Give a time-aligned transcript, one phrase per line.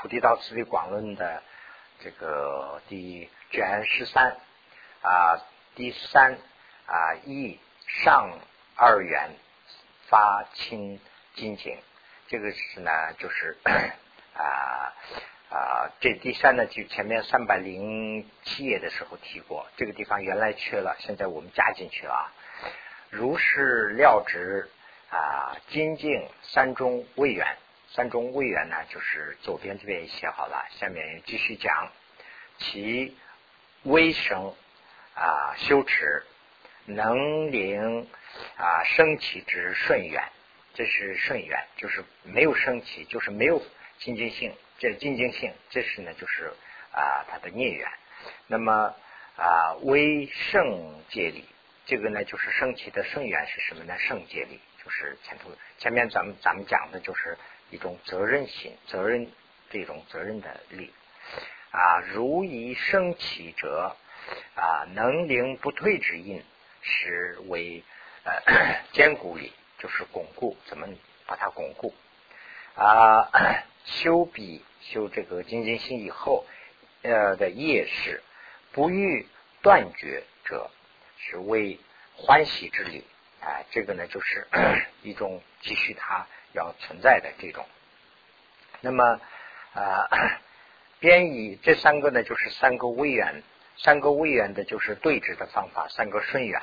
[0.00, 1.42] 菩提道次第广论的
[2.02, 4.34] 这个第卷十三
[5.02, 5.36] 啊，
[5.74, 6.38] 第三
[6.86, 8.30] 啊一上
[8.76, 9.28] 二元
[10.08, 10.98] 发清
[11.34, 11.76] 金井，
[12.28, 13.58] 这个是呢就是
[14.32, 14.94] 啊
[15.50, 22.32] 啊这第三呢就前面三百零七页的时候提过，这个地方原来缺了，现在我们加进去了。
[23.10, 24.70] 如是料之
[25.10, 27.58] 啊，精进三中未远，
[27.92, 31.90] 三中位元呢，就是左边这边也写好了，下面继续讲
[32.58, 33.16] 其
[33.82, 34.54] 微生
[35.14, 36.22] 啊修持
[36.86, 38.08] 能令
[38.56, 40.22] 啊升起之顺缘，
[40.74, 43.60] 这是顺缘，就是没有升起，就是没有
[43.98, 46.52] 精进性，这精进性，这是呢就是
[46.92, 47.88] 啊它的孽缘。
[48.46, 48.94] 那么
[49.36, 51.44] 啊微圣界里。
[51.86, 53.98] 这个呢，就是升起的圣缘是什么呢？
[53.98, 57.36] 圣界力，就是前头前面咱们咱们讲的就是
[57.70, 59.30] 一种责任心、责任
[59.70, 60.92] 这种责任的力
[61.70, 62.00] 啊。
[62.12, 63.96] 如以升起者
[64.54, 66.42] 啊，能灵不退之印，
[66.82, 67.82] 是为
[68.24, 70.86] 呃坚固力，就是巩固，怎么
[71.26, 71.94] 把它巩固
[72.74, 73.28] 啊？
[73.86, 76.44] 修笔修这个精进心以后
[77.02, 78.22] 呃的业事，
[78.72, 79.26] 不欲
[79.62, 80.70] 断绝者。
[81.22, 81.78] 是为
[82.16, 83.04] 欢喜之理
[83.42, 84.46] 啊，这个呢就是
[85.04, 87.66] 一种继续它要存在的这种。
[88.80, 89.20] 那么
[89.74, 90.08] 啊，
[90.98, 93.42] 编译这三个呢，就是三个微元，
[93.78, 96.60] 三个微元的就是对峙的方法，三个顺缘。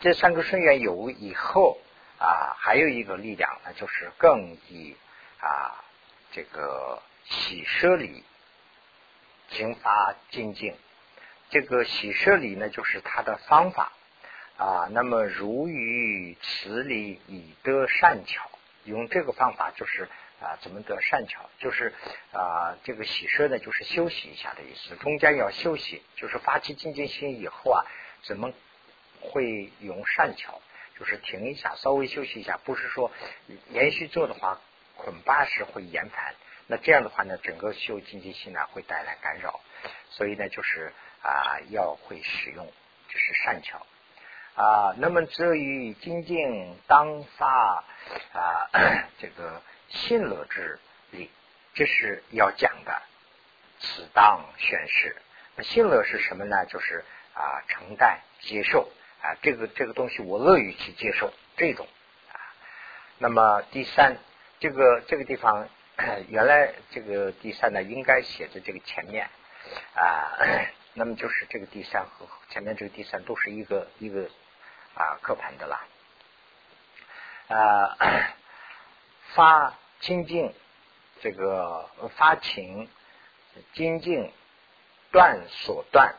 [0.00, 1.78] 这三个顺缘有以后
[2.18, 4.96] 啊，还有一个力量呢，就是更以
[5.38, 5.84] 啊
[6.32, 8.24] 这个喜舍理
[9.48, 10.74] 行发精进。
[11.50, 13.92] 这个喜舍理呢，就是它的方法
[14.56, 14.88] 啊。
[14.90, 18.50] 那么如于此理以得善巧，
[18.84, 20.08] 用这个方法就是
[20.40, 21.48] 啊，怎么得善巧？
[21.58, 21.92] 就是
[22.32, 24.96] 啊，这个喜舍呢，就是休息一下的意思。
[24.96, 27.84] 中间要休息，就是发起精进心以后啊，
[28.22, 28.52] 怎么
[29.20, 30.60] 会用善巧？
[30.98, 33.10] 就是停一下，稍微休息一下，不是说
[33.68, 34.60] 连续做的话，
[34.96, 36.34] 捆巴时会延盘。
[36.66, 39.60] 那这样的话呢，整个修精进心呢，会带来干扰。
[40.10, 40.92] 所以呢，就是。
[41.24, 43.86] 啊，要会使用，就是善巧
[44.54, 44.94] 啊。
[44.98, 47.84] 那么至于精进当发
[48.32, 48.68] 啊，
[49.18, 50.78] 这个信乐之
[51.10, 51.30] 力，
[51.74, 53.02] 这是要讲的。
[53.80, 55.16] 此当宣誓。
[55.56, 56.64] 那信乐是什么呢？
[56.66, 57.04] 就是
[57.34, 58.88] 啊，承担、接受
[59.22, 61.86] 啊，这个这个东西我乐于去接受这种
[62.30, 62.38] 啊。
[63.18, 64.16] 那么第三，
[64.60, 65.68] 这个这个地方
[66.28, 69.28] 原来这个第三呢，应该写在这个前面
[69.94, 70.38] 啊。
[70.94, 74.28] 那么就是这个第三和前面这个第三都是一个一个
[74.94, 75.80] 啊刻盘的啦，
[77.48, 77.96] 啊
[79.34, 80.54] 发清净
[81.20, 82.88] 这个发情
[83.74, 84.32] 精进
[85.10, 86.14] 断所断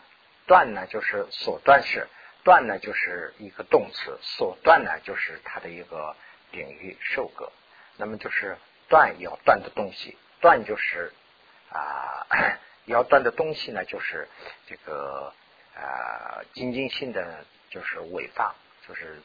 [0.47, 2.07] 断呢就是所断式
[2.43, 6.15] 断呢就是一个动词所断呢就是它的一个
[6.51, 7.51] 领域受格
[7.97, 8.57] 那么就是
[8.89, 11.13] 断要断的东西断就是
[11.69, 12.27] 啊。
[12.85, 14.27] 要断的东西呢，就是
[14.67, 15.33] 这个
[15.73, 18.53] 呃，精进性的就是尾放，
[18.87, 19.21] 就是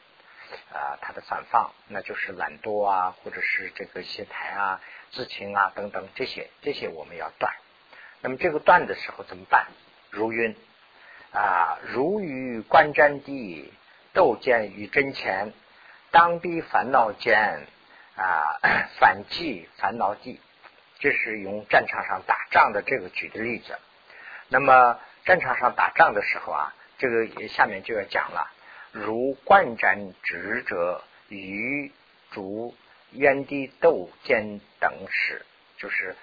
[0.73, 4.81] 啊，它的散放，那就是懒惰啊，或者是这个懈怠啊、
[5.11, 7.53] 自情啊等等这些，这些我们要断。
[8.21, 9.67] 那么这个断的时候怎么办？
[10.09, 10.55] 如云
[11.33, 13.73] 啊，如于观瞻地
[14.13, 15.53] 斗见于真前，
[16.11, 17.67] 当逼烦恼间
[18.15, 18.59] 啊，
[18.99, 20.39] 反击烦恼地。
[20.99, 23.77] 这是用战场上打仗的这个举的例子。
[24.49, 28.51] 那么战场上打仗的时候啊，这个下面就要讲了。
[28.91, 31.91] 如冠战执者与
[32.31, 32.75] 主
[33.11, 35.45] 原地斗剑等时，
[35.77, 36.15] 就是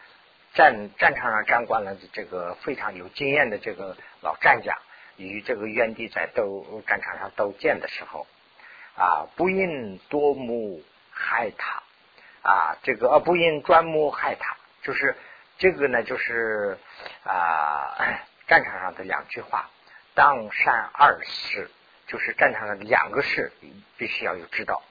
[0.55, 4.77] 战战场上战惯了的这个非常有经验的这个老战将，
[5.17, 8.27] 与这个原地在斗战场上斗剑的时候。
[8.99, 11.83] 啊，不应多目害他
[12.41, 14.57] 啊，这个不应专目害他。
[14.81, 15.15] 就是
[15.59, 16.79] 这个呢，就是
[17.25, 17.95] 啊，
[18.47, 19.69] 战场上的两句话：
[20.15, 21.71] 当善二事，
[22.07, 23.53] 就是战场上两个事，
[23.97, 24.83] 必须要有知道。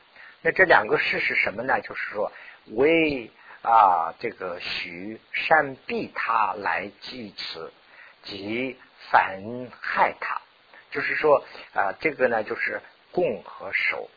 [0.41, 1.81] 那这两个事是什么呢？
[1.81, 2.31] 就是说，
[2.67, 3.31] 为
[3.61, 7.71] 啊，这个许善避他来祭此，
[8.23, 8.77] 即
[9.11, 9.41] 反
[9.81, 10.41] 害他。
[10.91, 12.81] 就是说啊，这个呢，就是
[13.11, 14.09] 供和守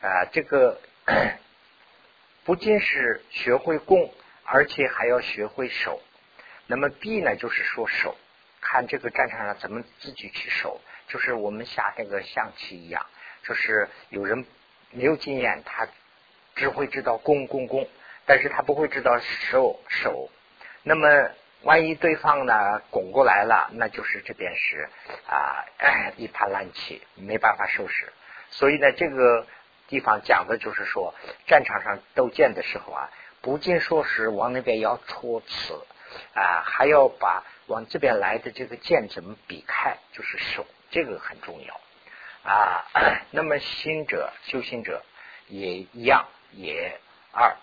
[0.00, 0.80] 啊，这个
[2.44, 4.12] 不仅是学会供。
[4.52, 6.02] 而且还要学会守，
[6.66, 7.36] 那么避呢？
[7.36, 8.16] 就是说守，
[8.60, 10.80] 看这个战场上怎么自己去守，
[11.10, 13.04] 就是我们下那个象棋一样，
[13.42, 14.46] 就是有人
[14.92, 15.86] 没有经验，他
[16.54, 17.86] 只会知道攻攻攻，
[18.24, 20.30] 但是他不会知道守守。
[20.82, 21.30] 那么
[21.62, 24.88] 万一对方呢拱过来了，那就是这边是
[25.26, 25.66] 啊
[26.16, 28.12] 一盘烂棋，没办法收拾。
[28.50, 29.46] 所以呢，这个
[29.88, 31.14] 地方讲的就是说，
[31.46, 33.10] 战场上斗剑的时候啊，
[33.42, 35.74] 不仅说是往那边要戳刺
[36.34, 41.80] 啊，还要把往这边来的这个剑怎么避开，就是守，这个很重要
[42.42, 42.84] 啊。
[43.32, 45.02] 那么心者修行者
[45.48, 46.98] 也一样，也
[47.32, 47.56] 二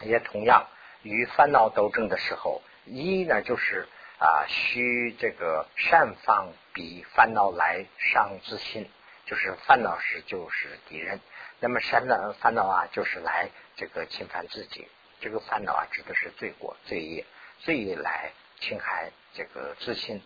[0.00, 0.66] 也同样
[1.02, 3.88] 与烦恼斗争的时候，一呢就是
[4.18, 8.88] 啊，需这个善方比烦恼来伤自心。
[9.24, 11.20] 就是烦恼是就是敌人，
[11.60, 14.88] 那么善恼烦恼啊，就是来这个侵犯自己。
[15.20, 17.24] 这个烦恼啊，指的是罪过、罪业，
[17.60, 20.20] 罪业来侵害这个自信。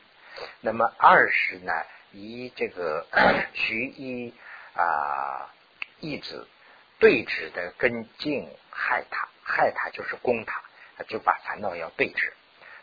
[0.61, 1.73] 那么二是呢，
[2.13, 3.07] 以这个
[3.55, 4.35] 徐一
[4.75, 5.55] 啊
[6.01, 6.47] 意子
[6.99, 10.63] 对峙的跟进害他，害他就是攻他，
[11.09, 12.33] 就把烦恼要对峙。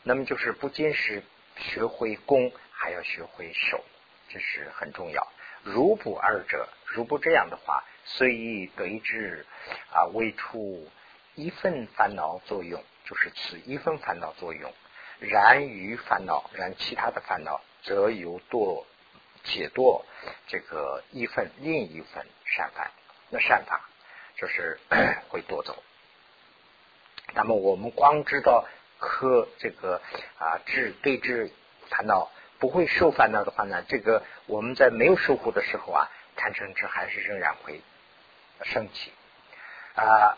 [0.03, 1.23] 那么就是不仅是
[1.57, 3.83] 学会攻，还要学会守，
[4.29, 5.27] 这是很重要。
[5.63, 9.45] 如不二者，如不这样的话，虽以对之
[9.91, 10.89] 啊，未出
[11.35, 14.73] 一份烦恼作用，就是此一份烦恼作用。
[15.19, 18.83] 然于烦恼，然其他的烦恼，则有堕
[19.43, 20.03] 解堕
[20.47, 22.91] 这个一份另一份善法。
[23.29, 23.89] 那善法
[24.35, 24.79] 就是
[25.29, 25.81] 会夺走。
[27.33, 28.65] 那么我们光知道
[28.97, 30.01] 和这个
[30.37, 31.51] 啊治对治
[31.89, 32.29] 烦恼。
[32.59, 37.81] 不会受烦恼的话呢，这个我们在没有受苦的时候啊，贪嗔痴还是仍然会
[38.63, 39.11] 升起
[39.95, 40.37] 啊，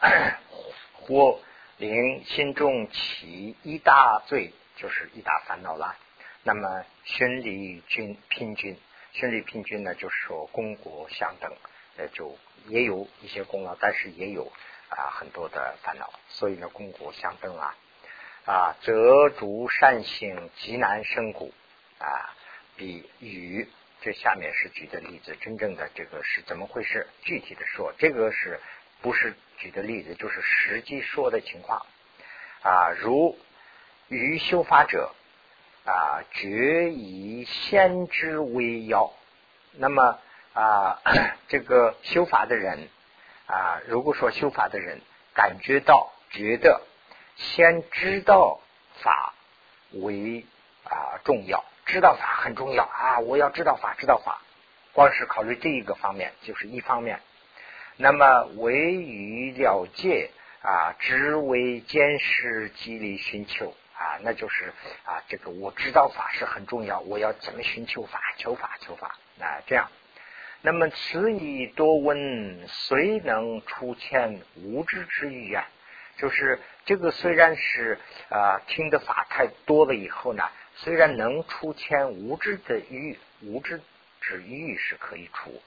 [1.06, 1.40] 或
[1.78, 5.96] 令心中起一大罪，就是一大烦恼了。
[6.44, 8.78] 那么寻离均平均，
[9.12, 11.52] 寻离平均呢，就是说功果相等，
[11.98, 12.38] 呃，就
[12.68, 14.52] 也有一些功劳，但是也有
[14.90, 17.76] 啊很多的烦恼，所以呢，功果相等啊
[18.46, 21.54] 啊，则诸善行极难生苦。
[21.98, 22.36] 啊，
[22.76, 23.66] 比与
[24.02, 27.08] 这下面是举的例子，真正的这个是怎么回事？
[27.22, 28.60] 具体的说，这个是
[29.02, 31.86] 不是举的例子，就是实际说的情况
[32.64, 32.92] 啊。
[33.00, 33.40] 如
[34.08, 35.14] 于修法者
[35.86, 39.12] 啊，决以先知为要。
[39.74, 40.20] 那么
[40.54, 41.02] 啊，
[41.50, 42.90] 这个修法的人
[43.48, 45.02] 啊，如果说修法的人
[45.34, 46.82] 感觉到觉得
[47.36, 48.60] 先知道
[49.02, 49.34] 法
[49.92, 50.46] 为
[50.84, 51.64] 啊重要。
[51.86, 53.20] 知道法很重要啊！
[53.20, 54.42] 我要知道法，知道法，
[54.94, 57.20] 光是考虑这一个方面就是一方面。
[57.98, 60.32] 那么唯于了解
[60.64, 64.74] 啊，只为见识激励寻求啊，那就是
[65.06, 68.22] 啊，这个我知道法是很重要，我要怎么寻求法？
[68.38, 69.90] 求法，求法啊，这样。
[70.62, 75.68] 那么此以多闻，谁能出千无知之语啊，
[76.18, 78.00] 就是这个虽然是
[78.30, 80.44] 啊，听的法太多了以后呢。
[80.78, 83.80] 虽然能出千无知的欲，无知
[84.20, 85.62] 之欲是可以出。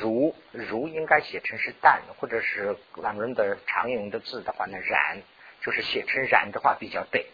[0.00, 5.22] 如如应该写成是淡，或者是咱们的常用的字的话呢，然
[5.60, 7.26] 就是写成然的话比较对。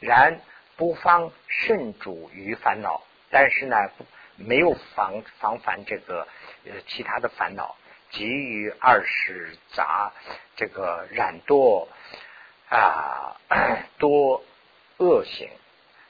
[0.00, 0.40] 然
[0.76, 3.76] 不妨慎主于烦恼，但是呢，
[4.36, 6.26] 没有防防范这个
[6.64, 7.76] 呃其他的烦恼，
[8.10, 10.12] 急于二十杂
[10.56, 11.88] 这个染多
[12.68, 13.36] 啊
[13.98, 14.42] 多
[14.98, 15.48] 恶行。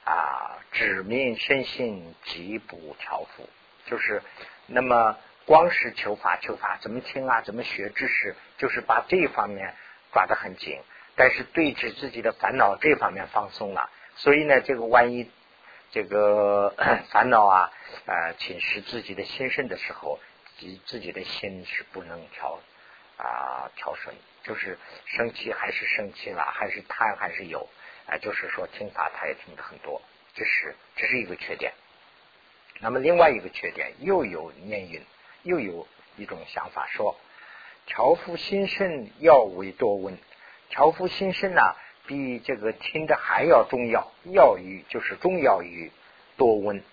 [0.03, 3.47] 啊，指明身心极不调伏，
[3.85, 4.23] 就是
[4.65, 9.75] 那么光是求法求法，怎么听啊，怎么学知识，就是把这一方面
[10.11, 10.81] 抓得很紧，
[11.21, 15.29] 但是对治自己的烦恼这方面放松了，所以呢，这个万一
[15.91, 16.73] 这个
[17.13, 17.71] 烦恼啊
[18.07, 20.17] 呃侵蚀自己的心肾的时候，
[20.57, 22.59] 自自己的心是不能调
[23.17, 27.69] 啊调顺，就是生气还是生气了，还是贪还是有。
[28.07, 30.01] 啊，就是说听法他也听的很多，
[30.33, 31.71] 这是这是一个缺点。
[32.79, 35.05] 那么另外一个缺点又有念云，
[35.43, 35.87] 又有
[36.17, 37.15] 一种想法说，
[37.85, 40.17] 调伏心肾要为多闻，
[40.71, 41.61] 调伏心身呢
[42.07, 45.91] 比这个听的还要重要，要于就是重要于
[46.37, 46.83] 多温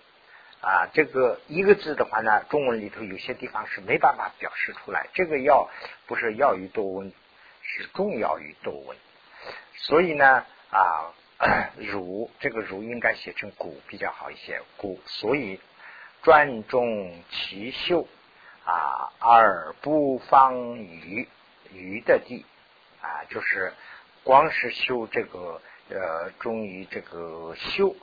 [0.61, 0.85] 啊。
[0.93, 5.67] 这个一个字的话呢，中文里头有些地方是没办法表示出来，这个要
[6.05, 7.11] 不是要于多温，
[7.63, 8.95] 是重要于多温，
[9.73, 10.45] 所以呢。
[10.71, 11.09] 啊，
[11.81, 15.59] 儒这个儒应该写成古比较好一些，古所以
[16.21, 18.07] 专重其秀
[18.65, 21.27] 啊，而不方于
[21.73, 22.45] 于的地
[23.01, 23.73] 啊，就是
[24.23, 27.95] 光是修这个呃，忠于这个修，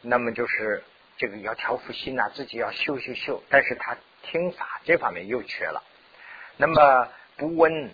[0.00, 0.82] 那么就是
[1.16, 5.82] 这个要调伏心呐，自己要修修修，但是他听法这方面又缺了，
[6.56, 7.90] 那么不问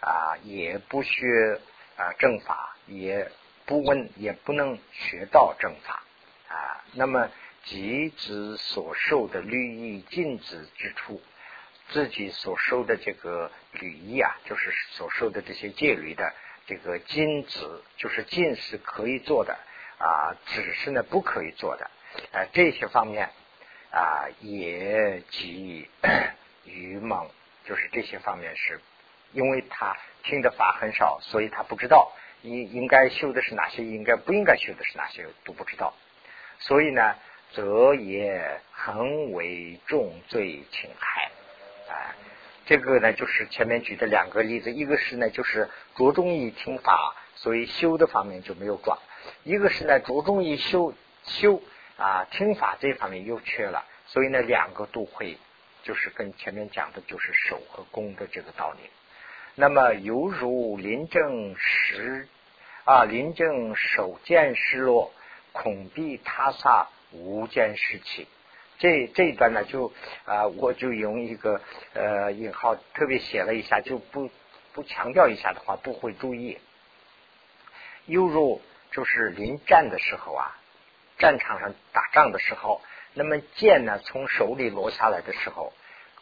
[0.00, 1.60] 啊，也不学
[1.96, 3.30] 啊正法也。
[3.68, 6.02] 不问也不能学到正法
[6.48, 6.82] 啊。
[6.94, 7.28] 那么
[7.64, 11.20] 即子所受的律仪禁止之处，
[11.90, 16.32] 自己所受的这个律仪啊，就是所受的这些戒律的
[16.66, 17.58] 这个禁止，
[17.96, 19.58] 就是禁是可以做的
[19.98, 21.90] 啊，只是呢不可以做的。
[22.32, 23.30] 呃，这些方面
[23.90, 25.88] 啊，也及
[26.64, 27.30] 愚蒙，
[27.64, 28.80] 就是这些方面是，
[29.32, 35.94] 因为他听的法很少，所以他不知道应应该修的是哪些，应该不应该修的是哪些都不知道，
[36.58, 37.14] 所以呢，
[37.52, 41.17] 则也很为重罪侵害。
[42.68, 48.98] 这个呢，就是前面举的两个例子，一个是呢，就是着重于听法，所以修的方面就没有转；
[49.42, 50.92] 一个是呢，着重于修
[51.24, 51.62] 修。
[51.96, 55.36] 啊，听法这方面又缺了，所以呢，两个都会，
[55.82, 58.78] 就是跟前面讲的，就是守和攻的这个道理。
[59.56, 62.28] 那么犹如临正时
[62.84, 65.10] 啊，临正手剑失落，
[65.50, 68.28] 恐避他杀无间失起。
[68.78, 69.92] 这这一段呢，就
[70.24, 71.60] 啊，我就用一个
[71.94, 74.30] 呃引号特别写了一下，就不
[74.72, 76.58] 不强调一下的话，不会注意。
[78.06, 80.54] 犹如就是临战的时候啊。
[81.20, 82.80] 战场上打仗的时候，
[83.12, 85.72] 那么剑呢从手里落下来的时候，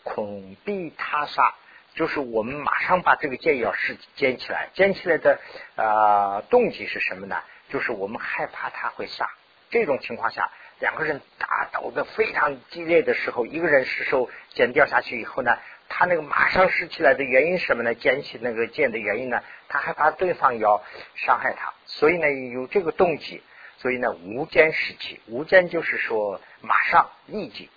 [0.03, 1.55] 恐必他杀，
[1.95, 5.39] 就是我们马上把这个剑要是捡起来，捡起来的
[5.75, 7.43] 呃动机是什么呢？
[7.69, 9.29] 就是我们害怕他会杀。
[9.69, 15.57] 这种情况下，两个人打斗的非常激烈的时候，一个人失手剑掉下去以后呢，
[15.89, 17.95] 他那个马上拾起来的原因什么呢？
[17.95, 19.43] 捡起那个剑的原因呢？
[19.69, 23.43] 他害怕对方要伤害他，所以呢有这个动机。
[23.79, 27.69] 所以呢，无间时期，无间就是说马上立即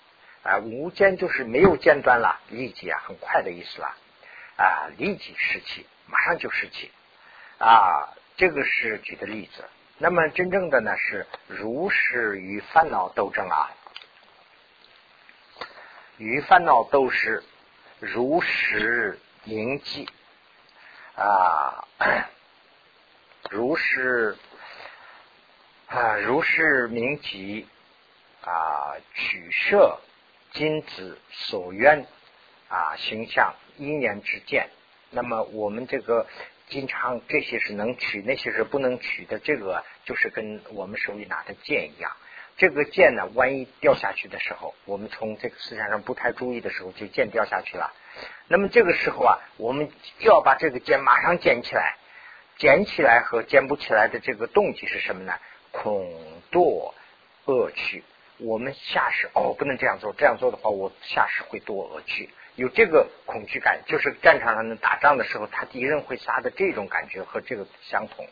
[0.43, 3.95] 啊，无间就是没有间断了，立即啊，很快的意思了
[4.55, 6.89] 啊，立即时期，马上就时期
[7.59, 9.65] 啊，这个是举的例子。
[9.99, 13.71] 那么真正的呢是如实与烦恼斗争啊，
[16.17, 17.43] 与烦恼斗是
[17.99, 20.09] 如实铭记
[21.15, 21.87] 啊，
[23.51, 24.35] 如实。
[25.91, 27.67] 啊，如是明集
[28.43, 29.99] 啊，取舍
[30.51, 32.05] 金子所愿
[32.67, 34.69] 啊，形象一念之见。
[35.09, 36.27] 那么我们这个
[36.69, 39.39] 经常这些是能取，那些是不能取的。
[39.39, 42.11] 这个就是跟我们手里拿的剑一样。
[42.57, 47.93] 这个剑呢，万一掉下去的时候，我们从这个思想上不太注意的时候，就剑掉下去了。
[48.47, 51.95] 那么这个时候啊，我们就要把这个剑马上捡起来。
[52.57, 55.33] 捡起来和捡不起来的这个动机是什么呢？
[55.71, 56.11] 恐
[56.51, 56.93] 堕
[57.45, 58.03] 恶趣，
[58.37, 68.27] 我们下士哦，不能这样做，这样做的话，我下士会堕恶趣，有这个恐惧感，就是战场上打仗的时候，他敌人会杀的这种感觉和这个相同。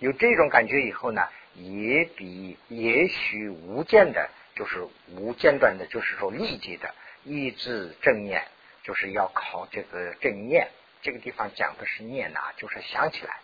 [0.00, 4.84] 有这种感觉以后呢，也比也许无间的，就是
[5.14, 8.42] 无间断的，就是说立即的意志正念，
[8.82, 10.68] 就是要靠这个正念。
[11.02, 13.36] 这个地方讲的是念呐，就是想起来。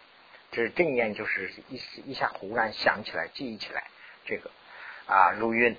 [0.51, 3.85] 这正念，就是一一下忽然想起来、记忆起来
[4.25, 4.51] 这个
[5.07, 5.77] 啊如韵。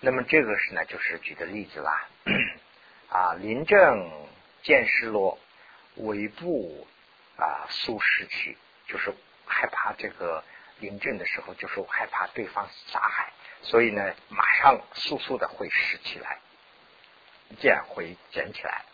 [0.00, 2.08] 那么这个是呢，就是举的例子啦
[3.10, 4.10] 啊，临正
[4.62, 5.38] 见失落，
[5.96, 6.86] 尾部
[7.36, 9.12] 啊速失去，就是
[9.46, 10.44] 害怕这个
[10.80, 16.38] 临阵的时候，就是害怕对方杀害，所以呢，马上速速的会拾起来，
[17.58, 18.84] 剑会捡起来，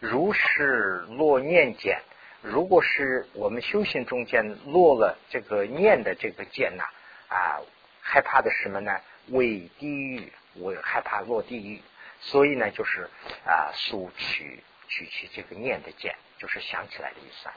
[0.00, 2.02] 如是落念剑。
[2.40, 6.82] 如果是我们修行中间落了这个念的这个剑呐
[7.28, 7.60] 啊，
[8.00, 9.00] 害怕的什么呢？
[9.28, 11.80] 为地狱，我害怕落地狱，
[12.22, 13.10] 所以呢，就是
[13.44, 17.50] 啊，速取取取这个念的见，就是想起来的意思。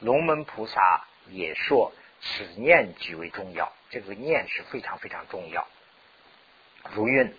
[0.00, 5.66] 龙门菩萨也说，此念极为重要，这个念是非常非常重要。
[6.94, 7.36] 如云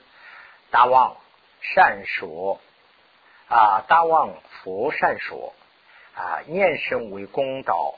[0.71, 1.17] 大王
[1.61, 2.61] 善说
[3.49, 5.53] 啊，大王佛善说。
[6.19, 7.93] 啊，念身为公道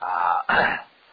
[0.00, 0.44] 啊，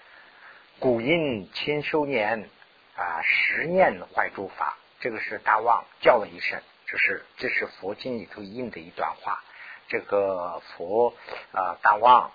[0.82, 2.50] 古印亲修年
[2.96, 9.44] 啊，十念怀诸法，这个是大王叫了一声，这是这是佛经里头印的一段话。
[9.88, 11.14] 这个佛
[11.52, 12.32] 啊，大王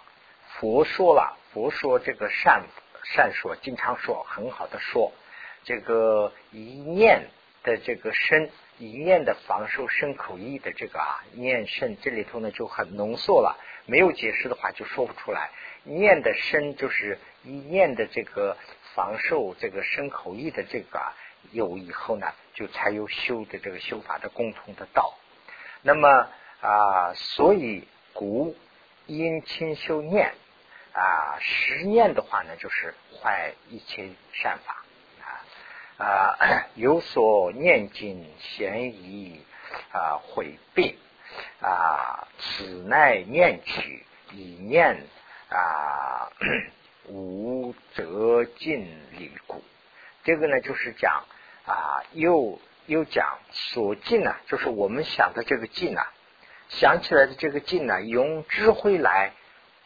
[0.58, 2.64] 佛说了，佛说这个善
[3.04, 5.12] 善说，经常说，很好的说，
[5.64, 7.28] 这个一念
[7.62, 8.50] 的这个身。
[8.76, 13.56] 一念的防受身口意的这个啊念身，这里头呢就很浓缩了，
[13.86, 15.52] 没有解释的话就说不出来。
[15.84, 18.56] 念的身就是一念的这个
[18.96, 21.14] 防受这个身口意的这个啊，
[21.52, 25.14] 有以后呢，就才有修的这个修法的共同的道。
[25.82, 26.28] 那么
[26.62, 28.56] 啊，所以古
[29.06, 30.32] 因亲修念
[30.94, 34.82] 啊，十念的话呢，就是坏一切善法
[35.20, 35.44] 啊
[35.98, 39.44] 啊， 有所念尽，嫌疑
[39.92, 40.96] 啊毁病
[41.60, 45.04] 啊，此乃念取以念
[45.50, 46.30] 啊
[47.08, 49.62] 无则尽离故。
[50.22, 51.24] 这个呢，就是讲
[51.66, 56.12] 啊，又又讲所尽啊，就是我们想的这个尽啊，
[56.68, 59.32] 想起来的这个尽呢，用智慧来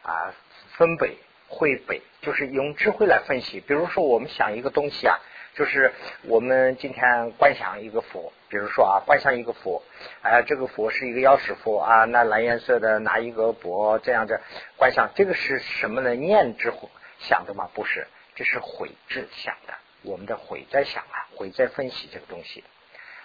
[0.03, 0.35] 啊。
[0.77, 1.19] 分北
[1.49, 3.59] 会北，就是用智慧来分析。
[3.59, 5.19] 比如说，我们想一个东西啊，
[5.57, 5.93] 就是
[6.23, 9.83] 我们今天观想一个佛，比如说啊，观想一个佛，
[10.23, 14.41] 哎，这个佛是一个药师佛啊，那蓝颜色的拿一个钵，这样的
[14.77, 16.15] 观想，这个是什么呢？
[16.15, 16.73] 念之
[17.19, 17.69] 想的吗？
[17.75, 18.07] 不是，
[18.37, 19.75] 这是悔智想的。
[20.03, 22.65] 我们的悔在想啊，悔在分析这个东西。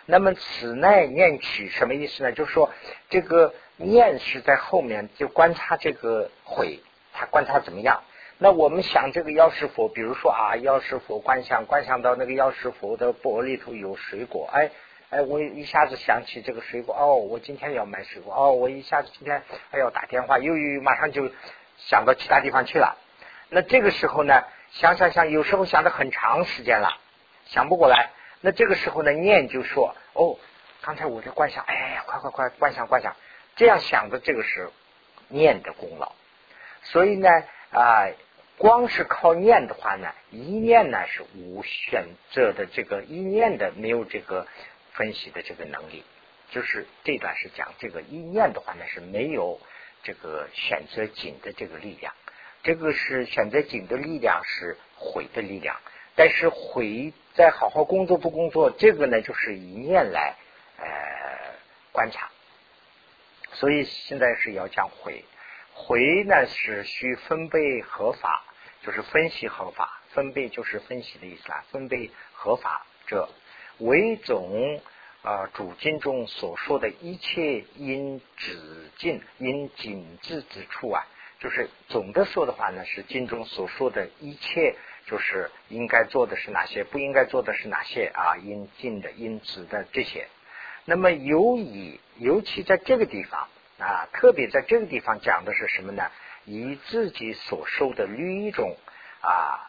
[0.06, 2.32] 那么此乃念取什么意思呢？
[2.32, 2.72] 就是说，
[3.10, 6.80] 这个念是在后面，就观察这个悔。
[7.14, 8.04] 他观察怎么样？
[8.40, 14.72] 那我们想这个药师佛，比如说啊，药师佛观想，观想到那个药师佛的钵里头有水果，哎
[15.12, 21.32] 哎，我一下子想起这个水果，哦，我今天要买水果，哦，我一下子今天还要打电话，又又马上就
[21.78, 22.98] 想到其他地方去了。
[23.50, 26.98] 那这个时候呢，想想想，有时候想的很长时间了，
[27.46, 28.10] 想不过来。
[28.42, 30.38] 那这个时候呢，念就说，哦，
[30.82, 33.16] 刚才我在观想，哎，快快快，观想观想，
[33.56, 34.72] 这样想的这个是
[35.28, 36.12] 念的功劳。
[36.82, 37.30] 所以呢，
[37.72, 38.08] 啊，
[38.58, 44.48] 光是靠念的话呢，一念呢是无选择的，这个一念的没有这个
[44.94, 46.04] 分析的这个能力。
[46.50, 49.60] 就是这段是讲这个一念的话呢是没有
[50.04, 52.14] 这个选择紧的这个力量。
[52.64, 55.78] 这个是选择紧的力量是毁的力量，
[56.16, 60.36] 但是毁在好好工作不工作，这个呢就是一念来
[60.78, 60.86] 呃
[61.92, 62.30] 观察。
[63.52, 65.26] 所以现在是要讲毁。
[65.76, 68.46] 回呢是需分贝合法，
[68.84, 71.66] 就是分析合法，分贝就是分析的意思啦。
[71.72, 73.28] 分贝合法者
[73.80, 74.80] 为总
[75.24, 81.06] 啊主经中所说的一切因止尽因紧致之处啊，
[81.44, 84.76] 就是总的说的话呢，是经中所说的一切，
[85.06, 88.38] 就是应该做的是哪些，不应该做的是哪些啊？
[88.38, 90.30] 应尽的因止的这些，
[90.86, 93.48] 那么尤以尤其在这个地方。
[93.80, 96.10] 啊，特别在这个地方讲的是什么呢？
[96.46, 98.78] 以自己所受的律种
[99.20, 99.68] 啊，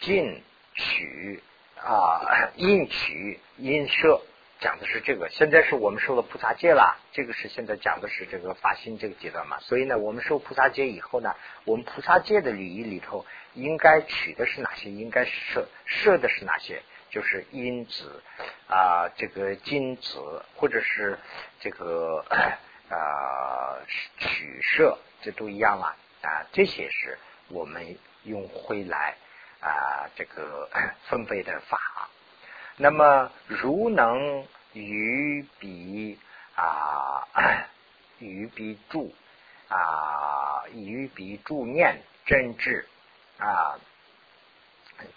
[0.00, 0.42] 进
[0.74, 1.42] 取
[1.76, 4.20] 啊， 应取应摄，
[4.60, 5.28] 讲的是这个。
[5.30, 9.58] 现在是我们受了菩萨戒了，这个是现在讲的是这个发心这个阶段嘛。
[9.60, 14.90] 所以呢，我们受菩萨戒以后呢，我们菩萨戒的礼仪里头应该取的是哪些？
[14.90, 16.82] 应该设设的是哪些？
[17.10, 18.22] 就是因子
[18.68, 21.18] 啊，这个金子或者是
[21.60, 22.24] 这个。
[22.88, 23.82] 啊，
[24.16, 29.16] 取舍这都一样了啊，这些是我们用灰来
[29.58, 30.70] 啊这个
[31.10, 31.80] 分配的法。
[32.78, 36.18] 那么如能于彼
[36.54, 37.26] 啊
[38.18, 39.14] 于彼助
[39.68, 42.84] 啊于彼助念真挚
[43.38, 43.78] 啊，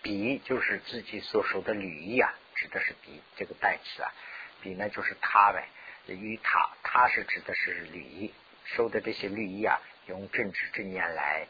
[0.01, 4.13] 彼就是自己所说的履仪啊，指的是彼这个代词啊，
[4.61, 5.67] 彼呢就是他呗。
[6.07, 11.45] 于他，他是指的是律仪，收的这些律仪啊，用正知正念来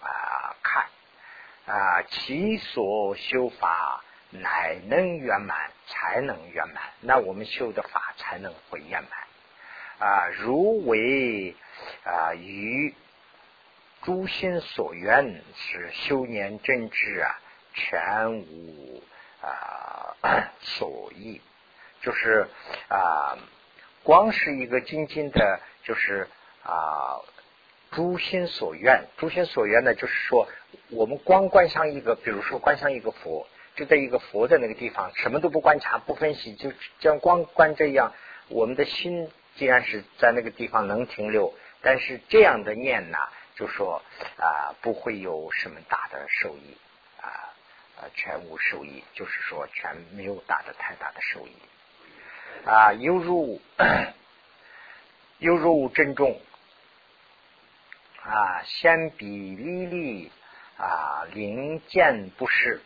[0.00, 0.86] 啊看
[1.66, 6.82] 啊，其所修法乃能圆满，才能圆满。
[7.00, 10.28] 那我们修的法才能会圆满啊。
[10.28, 11.54] 如为
[12.04, 12.94] 啊于
[14.02, 17.40] 诸心所愿是修年正知啊，
[17.74, 19.02] 全无
[19.42, 20.16] 啊
[20.62, 21.40] 所依，
[22.02, 22.48] 就是
[22.88, 23.36] 啊。
[24.02, 26.26] 光是一个精进的，就是
[26.64, 27.20] 啊，
[27.90, 29.06] 诸心所愿。
[29.18, 30.48] 诸心所愿呢，就是说，
[30.88, 33.46] 我们光观想一个，比如说观想一个佛，
[33.80, 38.12] 就在一个佛的那个地方，什么都不观察、不分析，就像光观这样，
[38.48, 43.16] 我们的心既然是在那个地方能停留，但是这样的念呢，
[43.54, 44.02] 就说
[44.36, 46.76] 啊，不会有什么大的受益
[47.22, 47.24] 啊，
[47.96, 51.52] 啊，全无受益，就是说全没有大的太大的受益。
[52.66, 53.62] 啊，犹如
[55.38, 56.38] 犹如珍重
[58.24, 60.30] 啊，先比粒粒
[60.76, 62.82] 啊，灵见不是，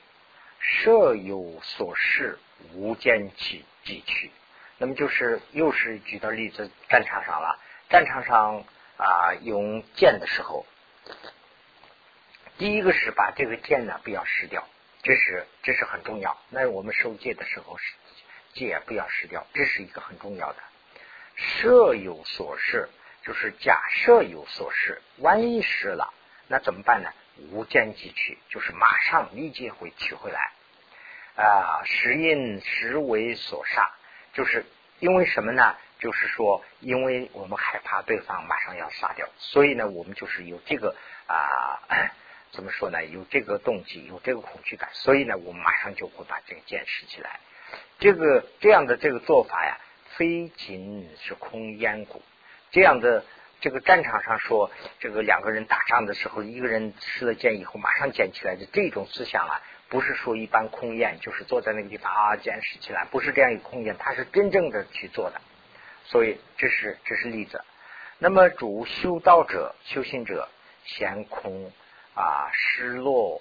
[0.67, 2.39] 设有所示，
[2.73, 4.31] 无见其即去。
[4.79, 7.61] 那么就是又是举到例子，战场上了。
[7.91, 8.65] 战场上
[8.97, 10.67] 啊，用剑的时候，
[12.59, 14.67] 第一个是把这个剑呢不要失掉，
[15.03, 16.37] 这是这是很重要。
[16.49, 17.95] 那我们受戒的时候是。
[18.55, 20.59] 戒不要失掉，这是一个很重要的。
[21.35, 22.89] 设有所失，
[23.25, 26.15] 就是假设有所失，万一失了，
[26.47, 27.11] 那怎么办呢？
[27.51, 30.53] 无间即取，就是马上立即会取回来
[31.37, 31.83] 啊。
[31.85, 33.91] 时因时为所杀，
[34.33, 34.65] 就是
[35.01, 35.77] 因为什么呢？
[35.99, 40.95] 就是说，因为我们害怕对方马上要杀掉，所以呢，我们就是有这个
[41.27, 41.81] 啊，
[42.53, 43.05] 怎么说呢？
[43.07, 47.41] 有这个动机，有这个恐惧感，所以呢，我们马上就会把这个剑拾起来。
[47.99, 49.79] 这个这样的这个做法呀，
[50.17, 52.23] 非仅是空烟骨。
[52.71, 53.25] 这样的
[53.61, 65.41] 这个战场上说，这个两个人打仗的时候，一个人拾了剑以后马上捡起来的这种思想啊，不是说一般空雁，就是坐在那个地方啊，捡拾起来，不是这样一个空雁，他是真正的去做的。
[66.07, 67.65] 所以这是这是例子。
[68.19, 70.49] 那么主修道者、修行者，
[70.85, 71.73] 闲空
[72.15, 73.41] 啊，失落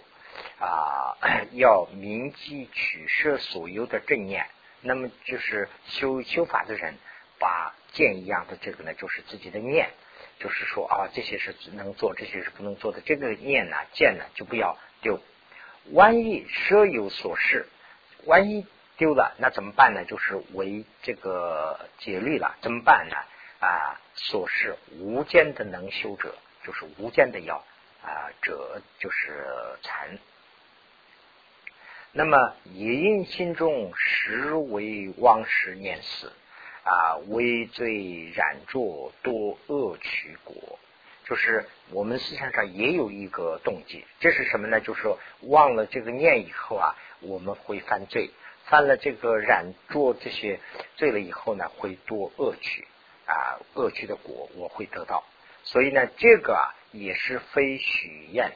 [0.60, 1.17] 啊，
[1.52, 4.45] 要铭记取舍所有的正念。
[4.82, 6.95] 那么就是修修法的人，
[7.39, 9.89] 把剑一样的这个呢，就是自己的念，
[10.43, 12.99] 就是说啊，这些是能做，这些是不能做的。
[13.01, 15.19] 这个念呢，见呢，就不要丢。
[15.93, 17.65] 万一舍有所失，
[18.25, 18.65] 万一。
[18.95, 20.06] 丢了，那怎么办呢？
[20.06, 23.17] 就是为这个戒律了，怎么办呢？
[23.60, 27.56] 啊，所是无间的能修者，就是无间的要
[28.03, 29.43] 啊者，就是
[29.82, 30.19] 禅。
[32.12, 36.32] 那么也因心中实为妄识念死
[36.84, 40.78] 啊，为罪染作多恶取果，
[41.26, 44.80] 就是我们思想上也有一个动机，这是什么呢？
[44.82, 48.30] 就是说忘了这个念以后啊，我们会犯罪。
[48.65, 50.58] 犯了这个染作这些
[50.96, 52.88] 罪了以后呢，会多恶取
[53.26, 55.26] 啊，恶取的果我会得到。
[55.63, 58.54] 所以呢，这个啊也是非许愿，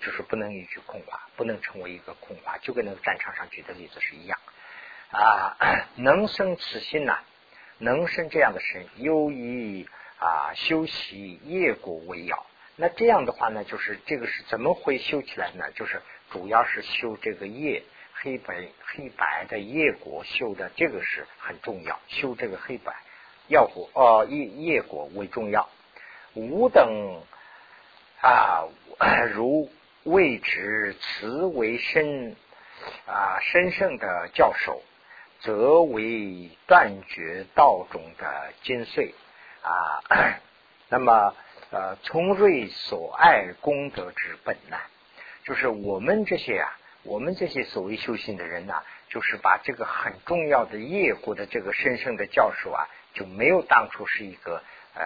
[0.00, 4.38] 就是不能一句空话，不能成为一个空话，就跟那个战场上举的例子是一样
[5.10, 5.56] 啊。
[5.96, 7.20] 能生此心呐，
[7.78, 9.86] 能生这样的身，由以
[10.18, 12.46] 啊修习业果为要。
[12.76, 15.70] 那这样的话呢，就是这个是怎么会修起来呢？
[15.74, 17.82] 就是主要是修这个业。
[18.18, 22.96] 黑白黑白的业果修的这个是很重要，修这个黑白
[23.46, 25.68] 要果哦业业果为重要。
[26.34, 27.20] 吾等
[28.22, 28.64] 啊，
[29.34, 29.70] 如
[30.02, 32.36] 未知此为深
[33.06, 34.82] 啊深圣的教授，
[35.46, 39.12] 则为断绝道中的精髓
[39.62, 40.02] 啊。
[40.88, 41.34] 那么
[41.70, 44.76] 呃，从瑞所爱功德之本呢，
[45.44, 46.76] 就是我们这些啊。
[47.04, 48.74] 我们这些所谓修行的人呢，
[49.08, 54.60] 就是把这个很重要的业果的这个神圣的教授啊，就没有当初是一个
[54.94, 55.04] 呃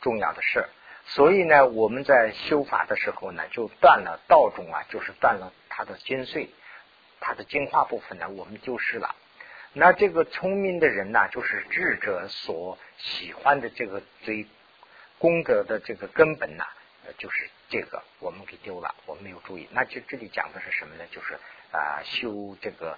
[0.00, 0.66] 重要的事。
[1.04, 6.48] 所以呢，我们在修法的时候呢，就断了道种啊，就是断了它的精髓，
[7.20, 9.14] 它的精华部分呢，我们丢失了。
[9.72, 14.46] 那这个聪明的人呢，就是智者所喜欢的这个最
[15.18, 16.64] 功德的这个根本呢。
[17.18, 19.68] 就是这个，我们给丢了，我们没有注意。
[19.72, 21.04] 那就这里讲的是什么呢？
[21.10, 21.34] 就是
[21.72, 22.96] 啊，修这个，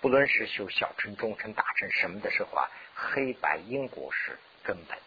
[0.00, 4.98] 不论是修小乘、中乘、大乘什么的时候啊，黑白因果是根本。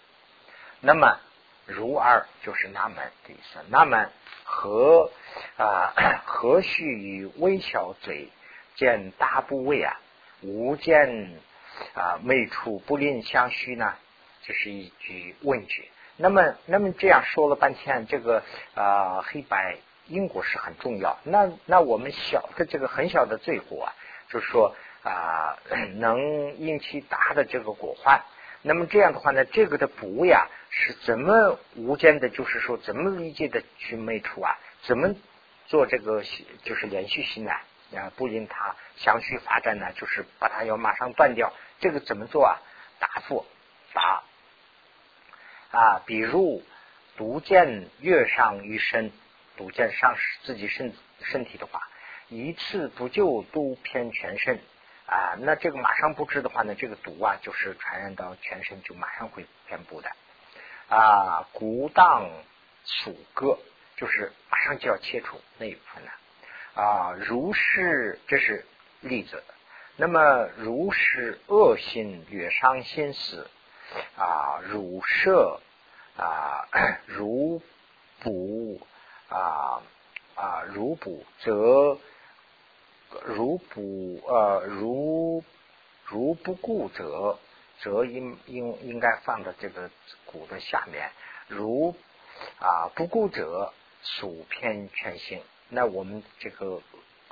[0.79, 1.19] 那么
[1.65, 3.59] 如二就是那么的意思。
[3.67, 4.09] 那么
[4.45, 5.11] 何
[5.57, 5.93] 啊
[6.25, 8.29] 何须与微小嘴
[8.75, 9.99] 见大部位啊，
[10.45, 11.31] 无见
[11.93, 13.93] 啊未处不吝相虚呢？
[14.43, 15.89] 这是一句问句。
[16.17, 18.43] 那么，那么这样说了半天，这个
[18.75, 19.77] 啊黑白
[20.07, 21.17] 因果是很重要。
[21.23, 23.93] 那那我们小的这个很小的罪过啊，
[24.29, 25.57] 就是说啊
[25.95, 28.21] 能引起大的这个果患。
[28.61, 32.29] 那么这样的话呢，这个的补呀是怎么无间的？
[32.29, 34.57] 就是说怎么理解的去灭除啊？
[34.83, 35.13] 怎么
[35.67, 36.23] 做这个
[36.63, 37.51] 就是连续性呢？
[37.93, 39.91] 啊，不令它详细发展呢？
[39.93, 41.53] 就是把它要马上断掉。
[41.79, 42.57] 这个怎么做啊？
[42.99, 43.45] 答复
[43.93, 44.23] 答。
[45.71, 46.63] 啊，比如
[47.17, 49.11] 独见月上于身，
[49.57, 51.81] 独见上自己身身体的话，
[52.29, 54.59] 一次不救都偏全身
[55.05, 55.35] 啊。
[55.39, 60.09] 那这个马上不治的话呢，这个毒啊就是传染到全身，就马上会遍布的
[60.89, 61.47] 啊。
[61.53, 62.29] 骨当
[62.85, 63.59] 属割，
[63.97, 66.11] 就是马上就要切除那一部分了。
[66.75, 68.65] 啊如是，这是
[69.01, 69.43] 例子。
[69.97, 73.49] 那么如是恶心略伤心死
[74.17, 75.59] 啊，如舍。
[76.17, 76.69] 啊，
[77.07, 77.61] 如
[78.21, 78.79] 补
[79.27, 79.83] 啊
[80.35, 81.97] 啊，如补则
[83.25, 85.43] 如补呃，如
[86.05, 87.37] 如不顾则
[87.81, 89.91] 则应应应该放在这个
[90.23, 91.11] 骨的下面。
[91.49, 91.93] 如
[92.59, 95.41] 啊不顾者属偏全心。
[95.69, 96.81] 那我们这个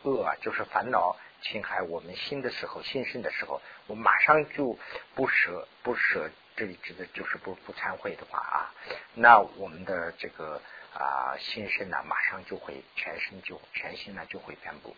[0.04, 4.78] 恶啊，就是烦恼侵害我们心的时候，心生的时候，我马上就
[5.16, 6.30] 不舍不舍。
[6.56, 8.70] 这里指的就是不不忏悔的话啊，
[9.16, 10.62] 那我们的这个
[10.94, 14.96] 啊心身呢马上就会全身就全心呢就会遍布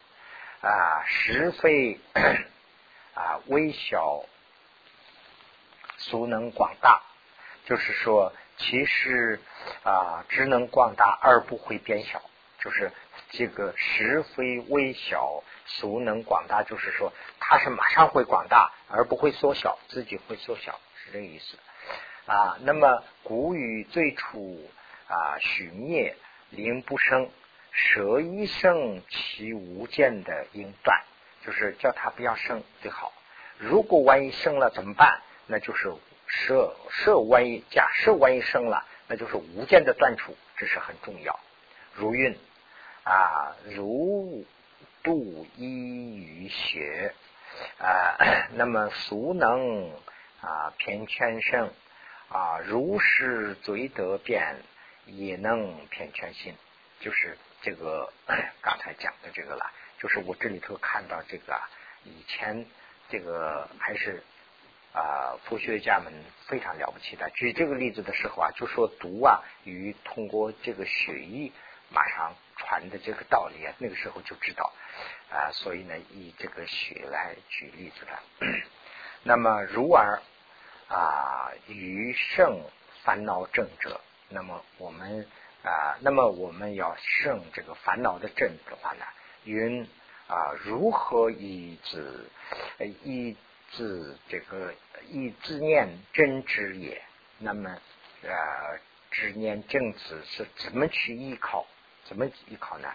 [0.60, 1.98] 啊是非
[3.14, 4.26] 啊微小
[5.98, 7.02] 俗能广大，
[7.64, 9.40] 就是说其实
[9.84, 12.22] 啊只能广大而不会变小，
[12.60, 12.92] 就是
[13.38, 21.58] 这个实非微小孰能广大，就是说它是马上会广大而不会缩小，自己会缩小是这个意思。
[22.26, 24.60] 啊，那么古语最初
[25.08, 26.16] 啊，许灭
[26.50, 27.30] 灵不生，
[27.72, 31.04] 蛇一生其无间的应断，
[31.46, 33.14] 就是叫它不要生最好。
[33.58, 35.22] 如果万一生了怎么办？
[35.48, 35.94] 那就是
[36.26, 41.40] 舍舍万一假设万一生了，那就是无间的断除，这是很重要。
[41.94, 42.36] 如运
[43.06, 44.44] 啊，如
[45.02, 47.14] 度一于血
[47.80, 48.18] 啊，
[48.56, 49.90] 那么俗能
[50.42, 51.72] 啊偏全胜。
[52.28, 54.56] 啊，如是罪得变，
[55.06, 56.56] 也能偏全心，
[57.00, 58.12] 就是这个
[58.62, 59.72] 刚才讲的这个了。
[60.00, 61.56] 就是我这里头看到这个，
[62.04, 62.66] 以前
[63.10, 64.24] 这个还是
[64.92, 66.12] 啊，佛学家们
[66.48, 67.30] 非常了不起的。
[67.30, 71.52] 举这个例子的时候啊，就说毒啊与通过这个血液
[71.90, 74.74] 马上传的这个道理啊，那个时候就知道
[75.32, 78.20] 啊，所以呢，以这个血来举例子的。
[79.24, 80.22] 那么如而。
[80.88, 82.62] 啊，余胜
[83.04, 85.28] 烦恼正者，那么我们
[85.64, 89.04] 啊，那么我们要胜这个烦恼的正的话呢，
[89.46, 89.90] 云
[90.28, 92.30] 啊，如何以自
[92.80, 93.36] 以
[93.72, 94.76] 自这个
[95.08, 97.02] 以自念真知也？
[97.40, 98.78] 那么啊，
[99.10, 101.66] 执念正子是怎么去依靠？
[102.06, 102.90] 怎么依靠呢？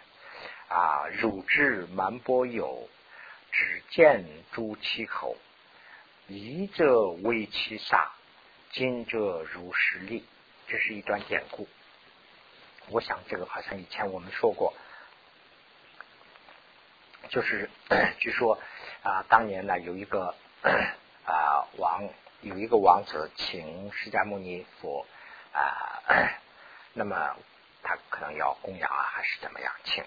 [0.68, 2.88] 啊，汝智蛮波有，
[3.50, 5.36] 只见诸其口。
[6.28, 8.12] 疑者为其杀，
[8.70, 10.24] 今者如实力。
[10.68, 11.66] 这是一段典故。
[12.88, 14.72] 我想这个好像以前我们说过，
[17.28, 17.68] 就是
[18.20, 18.56] 据说
[19.02, 20.32] 啊，当年呢有一个
[21.26, 22.08] 啊王，
[22.42, 25.04] 有一个王子请释迦牟尼佛
[25.52, 26.00] 啊，
[26.94, 27.36] 那么
[27.82, 29.72] 他可能要供养啊，还是怎么样？
[29.84, 30.04] 请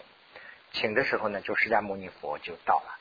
[0.71, 2.99] 请的时候呢，就释迦牟尼佛就到了。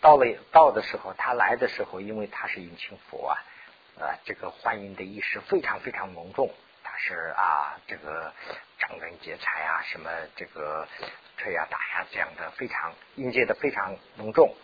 [0.00, 3.38] 到了到的时候，他来的时候，因为他是引请佛啊，
[3.98, 6.52] 呃，这个欢迎的仪式非常非常隆重。
[6.82, 8.32] 他是啊，这个
[8.78, 10.86] 张灯结彩啊，什么这个
[11.36, 14.54] 吹呀打呀这样的，非常迎接的非常隆重。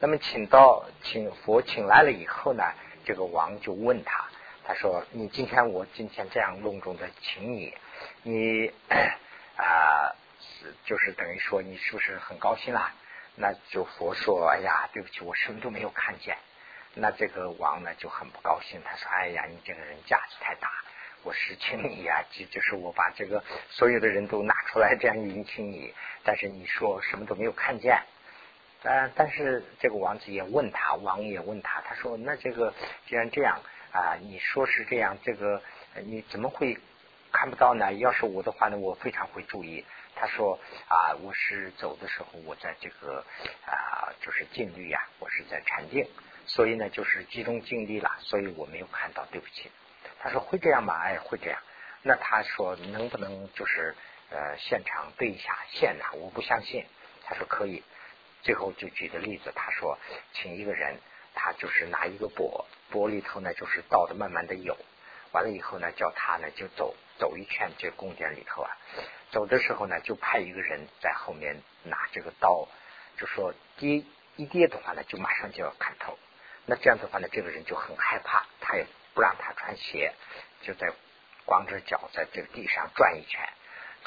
[0.00, 2.64] 那么请到请佛请来了以后呢，
[3.04, 4.28] 这个王就问他，
[4.64, 7.74] 他说：“你今天我今天这样隆重的请你，
[8.22, 8.72] 你
[9.56, 10.14] 啊，
[10.84, 12.94] 就是等于说你是不是很高兴啊？”
[13.40, 16.36] 那就佛说：“哎呀，对不起，我什么都没有看见。”
[16.94, 20.68] 那这个王呢就很不高兴，他说：“哎呀，你这个人架子太大，
[21.22, 28.02] 我是请你呀，就就是我把这个所有的人都拿出来这样迎请你，但是你说什么都没有看见。”
[28.82, 32.72] 呃，但是这个王子也问他，王也问他，他说：“那这个
[33.06, 33.60] 既然这样
[33.92, 35.60] 啊，你说是这样，这个
[36.04, 36.78] 你怎么会
[37.32, 37.92] 看不到呢？
[37.94, 43.24] 要是我的话呢，我非常会注意。”他说啊，我是走的时候，我在这个
[43.66, 46.08] 啊，就是静虑呀，我是在禅定，
[46.46, 49.70] 所以呢，就是集中精力了，所以我没有看到，对不起。
[50.20, 50.94] 他说会这样吗？
[51.00, 51.60] 哎，会这样。
[52.02, 53.94] 那他说能不能就是
[54.30, 56.04] 呃现场对一下线呢？
[56.14, 56.84] 我不相信。
[57.24, 57.82] 他说可以。
[58.40, 59.98] 最后就举个例子，他说
[60.32, 60.96] 请一个人，
[61.34, 64.78] 他就是拿一个钵，钵里头呢就是倒的慢慢的有，
[65.32, 68.70] 完了以后呢叫他呢就走走一圈这宫殿里头啊。
[69.30, 72.66] 走的时候呢，就派一个人在后面拿这个刀，
[73.18, 74.02] 就说跌
[74.36, 76.18] 一跌的话呢，就马上就要砍头。
[76.64, 80.12] 那这样的话呢，这个人就很害怕，他也不让他穿鞋，
[80.62, 80.92] 就在
[81.44, 83.40] 光着脚在这个地上转一圈。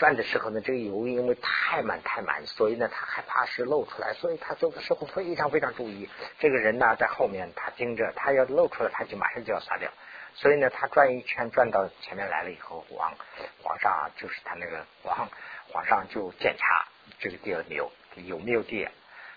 [0.01, 6.09] 转的时候呢，这个油因为太满太满，所以呢，他害怕是漏出来，所以他走的时候非常非常注意。
[6.39, 9.91] 这个人呢，在后面他盯着，他要露出来，他就马上就要撒掉。
[10.33, 13.13] 所以呢，他转一圈转到前面来了以后，皇
[13.61, 15.29] 皇上就是他那个皇
[15.67, 16.87] 皇上就检查
[17.19, 18.89] 这个地没有有没有地，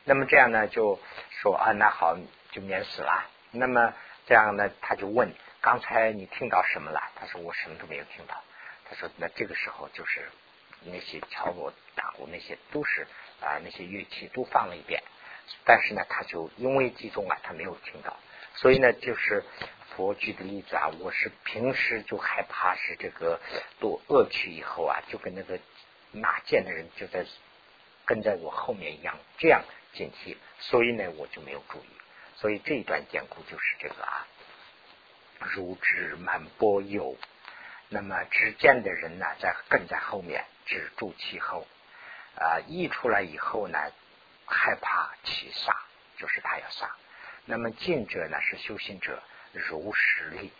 [0.04, 0.98] 那么这样呢就
[1.42, 2.16] 说啊，那好
[2.52, 3.26] 就免死了。
[3.50, 3.92] 那么
[4.24, 7.02] 这样呢，他就问刚才你听到什么了？
[7.16, 8.42] 他说我什么都没有听到。
[8.88, 10.26] 他说那这个时候就是
[10.86, 13.06] 那些敲锣打鼓那些都是
[13.40, 15.02] 啊那些乐器都放了一遍，
[15.64, 18.16] 但是呢他就因为集中啊他没有听到，
[18.54, 19.42] 所以呢就是。
[19.96, 23.40] 佛举的例子啊，我是平时就害怕是这个
[23.78, 25.60] 多恶趣以后啊，就跟那个
[26.10, 27.24] 拿剑的人就在
[28.04, 31.88] 跟在我后面一样，这样警惕，所以呢我就没有注意。
[32.34, 34.26] 所以这一段典故就是这个啊，
[35.38, 37.16] 如之满波有，
[37.88, 41.66] 那么执剑的人呢在跟在后面，止住其后，
[42.36, 43.78] 啊，溢出来以后呢，
[44.46, 45.74] 害怕其杀，
[46.16, 46.90] 就是他要杀。
[47.44, 49.22] 那么近者呢是修行者
[49.52, 50.52] 如实力，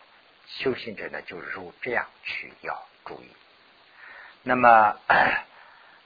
[0.47, 3.29] 修行者呢就如这样去要注意。
[4.43, 4.99] 那么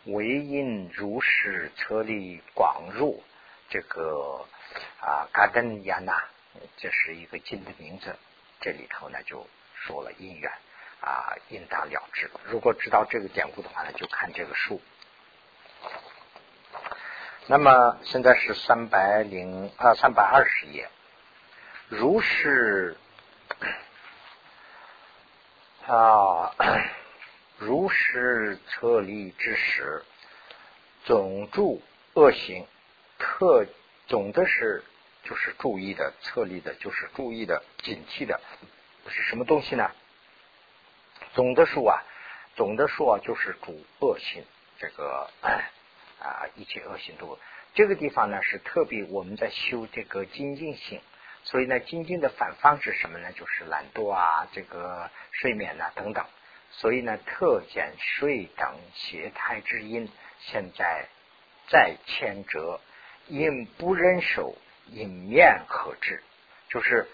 [0.04, 3.22] 唯因如实策力广入
[3.68, 4.46] 这个
[5.00, 6.24] 啊嘎登亚纳，
[6.76, 8.16] 这是一个经的名字，
[8.61, 10.52] 这里头呢就说了因缘。
[11.08, 12.30] 啊，应当了之。
[12.44, 14.78] 如果知道这个典故的话呢，就看这个书。
[17.46, 20.90] 那么现在是三百零啊三百二十页。
[21.88, 22.98] 如是
[25.86, 26.54] 啊，
[27.56, 30.04] 如是策立之时，
[31.04, 31.80] 总注
[32.12, 32.66] 恶行，
[33.18, 33.64] 特
[34.06, 34.84] 总的是
[35.24, 38.38] 就是注意的，策立的就是注意的，警惕的
[39.08, 39.90] 是什么东西呢？
[41.38, 42.03] 总的说啊，
[42.57, 44.42] 总的说啊，就是主恶性，
[44.77, 45.31] 这个
[46.18, 47.38] 啊，一切恶性都。
[47.74, 51.01] 这个地方呢，是特别我们在修这个精进性，
[51.44, 53.31] 所以呢，精进的反方是什么呢？
[53.31, 56.27] 就是懒惰啊，这个睡眠呐等等。
[56.72, 61.07] 所以呢，特减睡等邪胎之因，现在
[61.68, 62.81] 在牵折，
[63.29, 64.57] 因不忍受，
[64.88, 66.20] 因面可治？
[66.68, 67.07] 就是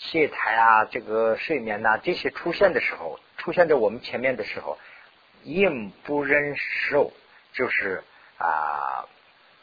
[0.00, 3.20] 懈胎啊，这个睡眠呐，这些出现的时候。
[3.36, 4.76] 出现在我们前面的时候，
[5.44, 7.10] 应不忍受，
[7.54, 8.02] 就是
[8.36, 9.06] 啊，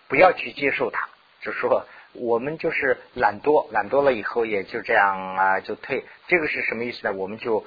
[0.07, 1.07] 不要去接受它。
[1.41, 6.05] 就说我们就是懒惰，懒惰了以后也就这样啊，就退。
[6.27, 7.13] 这个是什么意思呢？
[7.13, 7.65] 我们就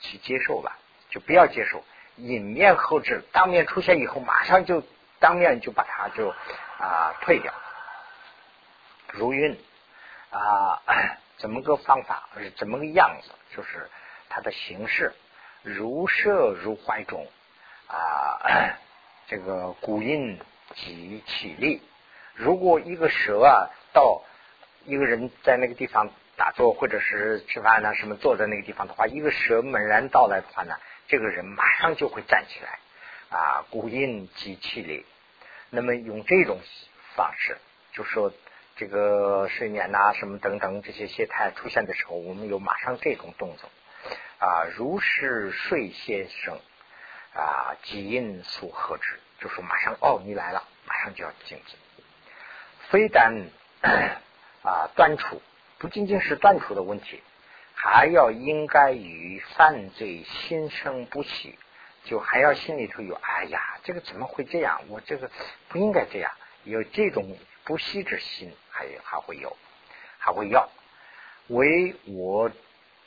[0.00, 0.78] 去接受吧，
[1.10, 1.84] 就不要接受。
[2.16, 4.82] 隐面后置，当面出现以后，马上就
[5.20, 6.34] 当面就把它就
[6.78, 7.52] 啊退掉。
[9.12, 9.56] 如运
[10.30, 10.82] 啊，
[11.38, 12.28] 怎么个方法？
[12.56, 13.30] 怎么个样子？
[13.56, 13.88] 就是
[14.28, 15.12] 它的形式。
[15.62, 17.26] 如射如怀中
[17.88, 18.38] 啊，
[19.26, 20.38] 这个古印
[20.76, 21.82] 及起立。
[22.34, 24.22] 如果一个蛇啊到
[24.84, 30.76] 一个人在那个地方打坐或者是吃饭呢什么坐在那个地方的话，一个蛇猛然到来的话呢，
[31.08, 32.78] 这个人马上就会站起来
[33.36, 35.04] 啊，古印及起立。
[35.70, 36.60] 那么用这种
[37.16, 37.58] 方式，
[37.92, 38.32] 就说
[38.76, 43.70] 这个睡眠呐什么等等这些懈态出现的时候，我们有马上这种动作。
[44.38, 46.60] 啊，如是睡先生
[47.32, 51.76] 啊，即因所合之，就说马上哦，你来了，马上就要静止。
[52.90, 53.48] 非但
[54.60, 55.40] 啊 断除，
[55.78, 57.22] 不仅仅是断除的问题，
[57.74, 61.58] 还要应该与犯罪心生不喜，
[62.04, 64.82] 就还要心里头有哎呀，这个怎么会这样？
[64.88, 65.30] 我这个
[65.68, 66.30] 不应该这样，
[66.64, 69.56] 有这种不喜之心，还还会有，
[70.18, 70.68] 还会要
[71.48, 72.50] 为我。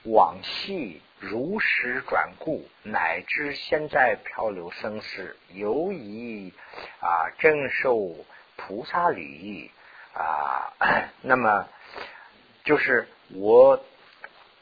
[0.05, 6.53] 往昔如实转故，乃至现在漂流生死，由以
[7.01, 8.15] 啊正受
[8.55, 9.69] 菩萨礼
[10.13, 10.71] 啊。
[11.21, 11.67] 那么
[12.63, 13.83] 就是我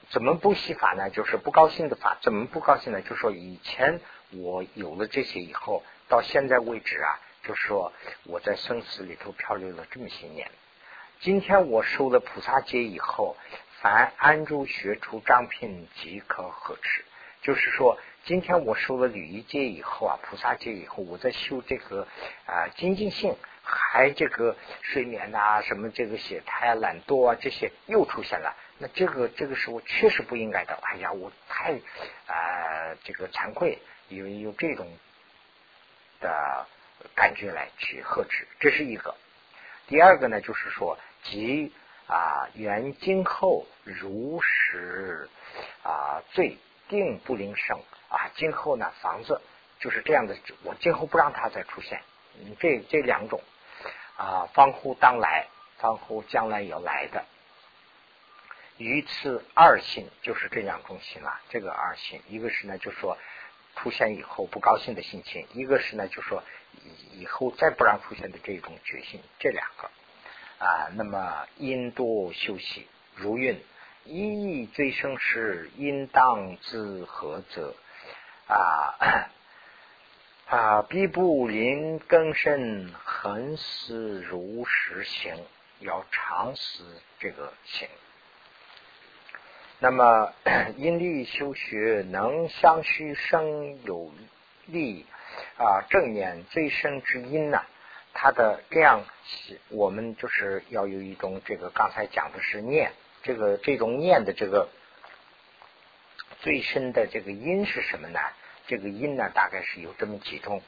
[0.09, 1.11] 怎么不习法呢？
[1.11, 2.17] 就是不高兴的法。
[2.23, 3.03] 怎么不高兴呢？
[3.03, 7.93] 就说以前我有了这些以后，到现在为止啊，就说
[8.23, 10.49] 我在生死里头漂流了这么些年。
[11.19, 13.35] 今天我受了菩萨戒以后。
[13.79, 17.05] 凡安住学出张品即可呵持，
[17.43, 22.07] 就是说，今天我受了履仪戒以后啊，菩萨戒以后，我在修这个
[22.47, 28.55] 啊精进性，还这个睡眠呐，什么这个血胎啊、懒惰啊这些又出现了。
[28.79, 30.73] 那这个这个时候确实不应该的。
[30.81, 31.73] 哎呀，我太
[32.25, 33.77] 啊这个惭愧，
[34.07, 34.91] 有有这种
[36.19, 36.65] 的
[37.13, 39.15] 感觉来去呵斥，这是一个。
[39.87, 41.71] 第二个呢，就是说即。
[42.09, 45.27] 啊，原今后如实
[45.83, 47.77] 啊，罪定不灵生
[48.07, 48.31] 啊。
[48.35, 49.41] 今后呢，房子
[49.81, 52.01] 就是这样的，我今后不让它再出现。
[52.61, 53.41] 这这两种
[54.15, 55.49] 啊，方乎当来，
[55.79, 57.25] 方乎将来要来的。
[58.77, 61.41] 于此二心就是这两种心啊。
[61.49, 63.17] 这个二心，一个是呢，就说
[63.75, 66.41] 出现以后不高兴的心情；一个是呢，就说
[67.11, 69.21] 以后再不让出现的这种决心。
[69.39, 69.91] 这两个。
[70.59, 73.61] 啊，那么因多修习如运，
[74.05, 77.75] 一意最生时，应当知何则？
[78.47, 79.29] 啊
[80.47, 85.35] 啊，必不临更深，恒思如实行，
[85.79, 86.83] 要常思
[87.19, 87.87] 这个行。
[89.79, 90.33] 那么
[90.77, 94.11] 因力修学，能相虚生有
[94.65, 95.05] 力
[95.57, 97.61] 啊，正念最深之因呢？
[98.19, 99.05] 他的这样，
[99.69, 102.91] 我们就是要有一种这个刚才讲的是念，
[103.21, 104.69] 这个这种念的这个
[106.39, 108.19] 最深的这个因是什么呢？
[108.65, 110.63] 这个因呢，大概是有这么几种：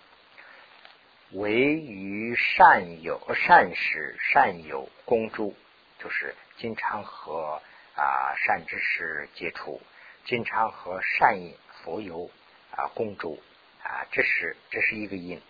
[1.32, 5.56] 为于善友、善事、善友共住，
[5.97, 7.60] 就是经常和
[7.95, 9.82] 啊善知识接触，
[10.24, 11.36] 经常和善
[11.82, 12.30] 佛友
[12.76, 13.41] 啊共住
[13.84, 15.41] 啊，这是这是一个因。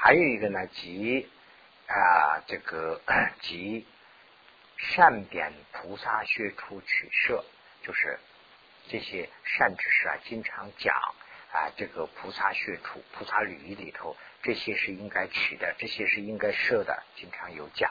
[0.00, 1.28] 还有一个呢，即
[1.88, 3.00] 啊这个
[3.40, 3.84] 即
[4.76, 7.44] 善贬菩萨学处取舍，
[7.82, 8.16] 就是
[8.88, 10.94] 这些善知识啊，经常讲
[11.50, 17.90] 啊这个菩萨学处、菩萨履仪里头，这些是应该取的，这些是应该舍的，经常有讲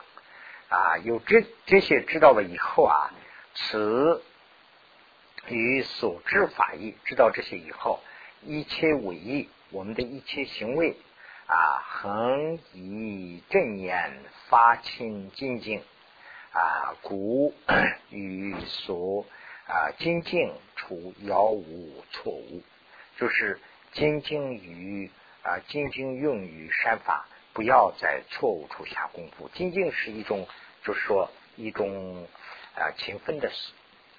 [0.70, 0.98] 啊。
[1.00, 3.12] 有这这些知道了以后啊，
[3.54, 4.24] 此
[5.50, 8.00] 与所知法义，知道这些以后，
[8.44, 10.96] 一切为义，我们的一切行为。
[11.48, 14.20] 啊，恒以正言
[14.50, 15.82] 发清精进
[16.52, 17.54] 啊，故
[18.12, 19.26] 与所
[19.66, 22.62] 啊精进处遥无错误，
[23.18, 23.62] 就是
[23.94, 25.10] 精进于
[25.42, 29.50] 啊精进用于善法，不要在错误处下功夫。
[29.54, 30.46] 精进是一种，
[30.84, 32.28] 就是说一种
[32.76, 33.50] 啊勤奋的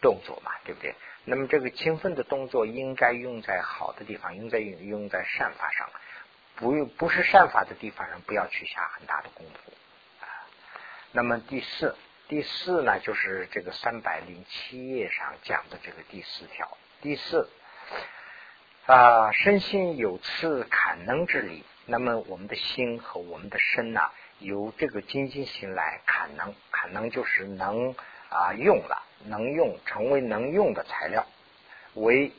[0.00, 0.94] 动作嘛，对不对？
[1.26, 5.90] 那么这个勤奋的动作应该用在好的地方，用在用用在善法上。
[6.58, 9.72] 不用不是善法的地方上，不要去下很大的功夫
[10.20, 10.26] 啊。
[11.12, 11.96] 那么第四，
[12.26, 16.76] 第四呢，就是这个三百零七页上讲的这个第四条。
[17.00, 17.48] 第四
[18.86, 21.64] 啊，身心有次坎能之理。
[21.86, 24.00] 那么我们的心和我们的身呢，
[24.40, 27.94] 由这个精进心来坎能，坎能就是能
[28.28, 31.24] 啊用了，能用成为能用的材料，
[31.94, 32.32] 为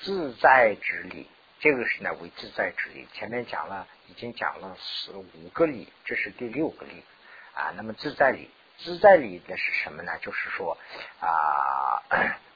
[0.00, 1.30] 自在之理。
[1.62, 7.04] 这个是呢为自在之理，前面讲了，已经讲了十五个理，这是第六个理
[7.54, 7.72] 啊。
[7.76, 10.18] 那么自在理，自在理的是什么呢？
[10.20, 10.76] 就是说
[11.20, 12.02] 啊，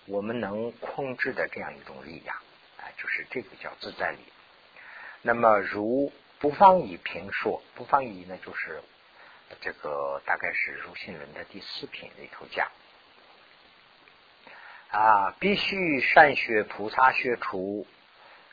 [0.07, 2.37] 我们能控制的这样一种力量
[2.79, 4.19] 啊，就是这个叫自在力。
[5.23, 8.83] 那么如不方以评说，不方以呢，就是
[9.61, 12.69] 这个大概是如信论的第四品里头讲
[14.91, 17.87] 啊，必须善学菩萨学出。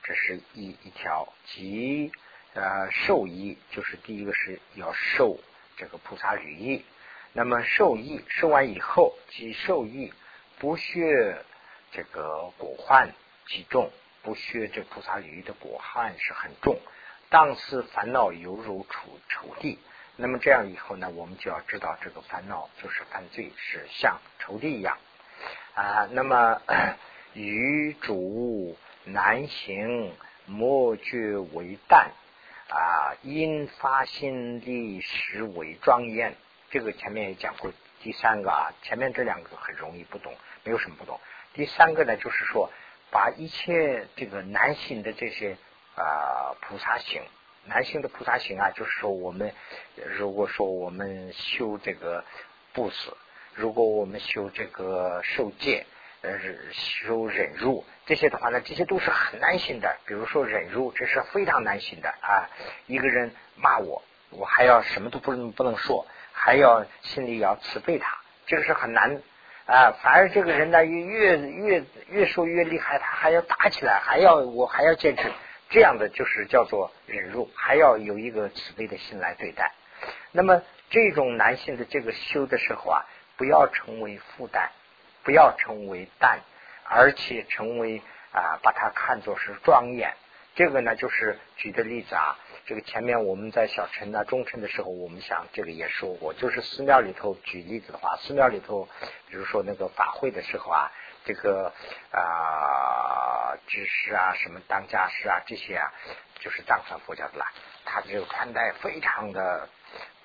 [0.04, 2.12] 这是一一条，即
[2.54, 5.40] 呃受益，就是第一个是要受
[5.78, 6.84] 这个菩萨履意。
[7.32, 10.14] 那么受益受完以后，即受益
[10.60, 11.44] 不削
[11.94, 13.14] 这个果患
[13.48, 13.90] 极重，
[14.24, 16.78] 不削这菩萨履意的果患是很重。
[17.30, 19.80] 当时烦恼犹如仇仇地，
[20.18, 24.98] 那么这样以后呢，我们就要知道这个烦恼就是犯罪，是像仇地一样
[25.76, 26.10] 啊。
[26.12, 26.62] 那么
[27.34, 28.78] 与主。
[29.06, 30.14] 难行
[30.46, 32.12] 莫觉为淡
[32.70, 36.36] 啊，因发心力时为庄严。
[36.70, 37.72] 这个前面也讲过。
[38.02, 40.34] 第三个啊，前面这两个很容易不懂，
[40.64, 41.20] 没有什么不懂。
[41.54, 42.70] 第三个呢，就是说
[43.12, 45.58] 把一切这个难行的这些
[45.96, 47.22] 啊菩萨行，
[47.66, 49.54] 难行的菩萨行啊，就是说我们
[50.18, 52.26] 如果说我们修这个
[52.74, 53.12] 布施，
[53.54, 55.86] 如果我们修这个受戒。
[56.24, 56.40] 呃，
[56.72, 59.98] 修忍辱这些的话呢，这些都是很难行的。
[60.06, 62.48] 比如说忍辱，这是非常难行的啊！
[62.88, 69.22] 一个人骂我，我还要什么都不能不能说，还要心里要慈悲他，这个是很难
[69.66, 69.92] 啊。
[70.02, 75.30] 反而这个人呢，越越越说越厉害，他还要打起来，还要我还要坚持，
[75.70, 79.74] 这样的就是叫做忍辱，还要有一个慈悲的心来对待。
[80.32, 83.06] 那么这种男性的这个修的时候啊，
[83.36, 84.72] 不要成为负担。
[85.24, 86.40] 不要成为淡，
[86.84, 88.02] 而且成为
[88.32, 90.14] 啊，把它看作是庄严。
[90.56, 92.38] 这个呢，就是举的例子啊。
[92.66, 98.88] 这个前面我们在小乘啊、中乘的时候，我们想这个也说过，就是寺庙里头举例子的话，寺庙里头，
[99.28, 100.92] 比如说那个法会的时候啊，
[101.26, 101.74] 这个
[102.12, 105.92] 啊，知识啊，什么当家师啊，这些啊，
[106.40, 107.52] 就是藏传佛教的啦。
[107.84, 109.68] 他这个穿戴非常的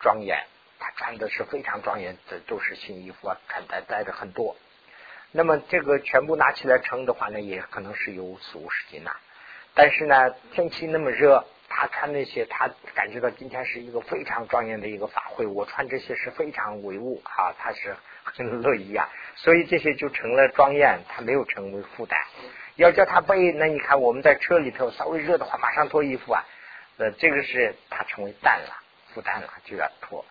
[0.01, 0.47] 庄严，
[0.79, 4.57] 他穿的是非常庄严的，都是新衣服啊，穿戴戴的很多。
[5.31, 9.11] 那么这个全部拿起来称的话呢，也可能是有四五十斤呐。
[9.75, 19.09] 但是呢，天气那么热，他穿那些，他感觉到今天是一个非常庄严的一个法会，我穿这些是非常唯物啊，他是很乐意啊。
[19.37, 22.19] 所以这些就成了庄严，他没有成为负担。
[22.77, 26.43] 要叫他背，那你看我们在车里头稍微热的话，马上脱衣服啊。
[26.97, 28.88] 呃，这个是他成为淡了。
[29.19, 30.25] 负担了就要脱，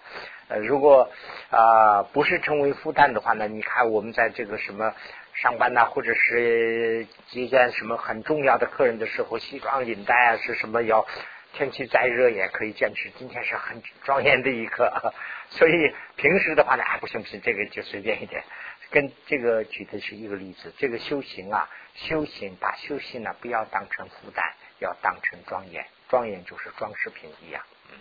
[0.47, 1.11] 呃，如果
[1.49, 3.45] 啊不是成为负担的话呢？
[3.49, 4.93] 你看我们在这个什么
[5.33, 11.05] 上班呐，或者是接见什么很重要的客人的时候，西装领带啊是什么要？
[11.53, 13.09] 天气再热也可以坚持。
[13.17, 15.13] 今天是很庄严的一刻，
[15.49, 18.41] 所以平时的话呢，哎不行不行，这个就随便一点。
[18.89, 24.45] 跟这个举的是一个例子，这个修行啊，修行把修行呢不要当成负担，
[24.79, 27.61] 要当成庄严，庄严就是装饰品一样。
[27.91, 27.97] 嗯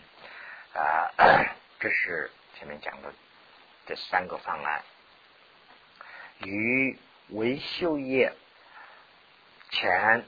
[0.76, 1.10] 啊，
[1.80, 3.12] 这是前面讲的
[3.86, 4.82] 这三个方案。
[6.40, 6.98] 于
[7.30, 8.34] 维修业
[9.70, 10.24] 前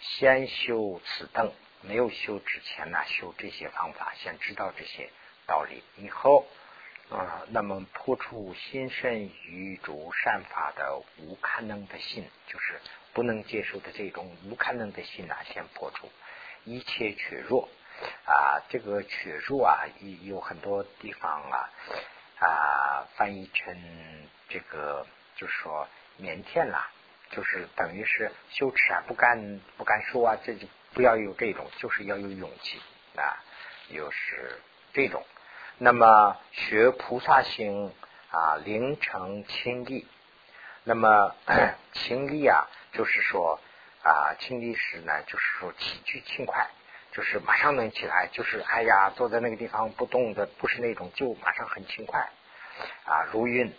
[0.00, 5.10] 先修此等，没有修之前呢，修这些方法，先知道这些
[5.46, 6.46] 道理，以后
[7.10, 12.80] 啊，那么破除心生于主善法的无堪能的心，就是
[13.12, 16.10] 不能接受的这种无堪能的心啊，先破除
[16.64, 17.68] 一切缺弱
[18.24, 21.70] 啊，这个缺弱啊，有有很多地方啊
[22.40, 23.76] 啊，翻译成
[24.48, 25.06] 这个。
[25.36, 25.88] 就是说
[26.20, 26.88] 腼腆啦，
[27.32, 32.80] 就是等于是羞耻啊，不敢不敢说啊，这就不要有这种，就是要有勇气
[33.16, 33.42] 啊，
[33.88, 34.60] 又是
[34.92, 35.26] 这种。
[35.78, 37.92] 那么学菩萨行
[38.30, 40.06] 啊，灵成清力。
[40.84, 41.34] 那么
[41.94, 43.58] 清力啊，就是说
[44.04, 46.70] 啊，清力时呢，就是说起居轻快，
[47.14, 52.28] 就是马上能起来，就是哎呀，坐在那个地方不动的，不是那种，就马上很轻快
[53.04, 53.72] 啊，如云。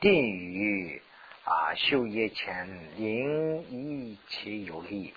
[0.00, 1.02] 定于
[1.44, 5.12] 啊，修业前灵一切有力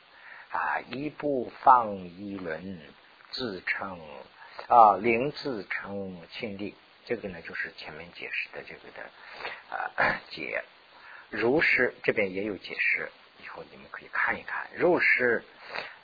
[0.50, 2.80] 啊，一步放一轮
[3.30, 4.00] 自称
[4.68, 6.74] 啊，灵自称清力。
[7.06, 10.64] 这个呢，就是前面解释的这个的啊 解。
[11.30, 13.12] 如是这边也有解释，
[13.54, 14.68] 后你们可以看一看。
[14.76, 15.44] 若是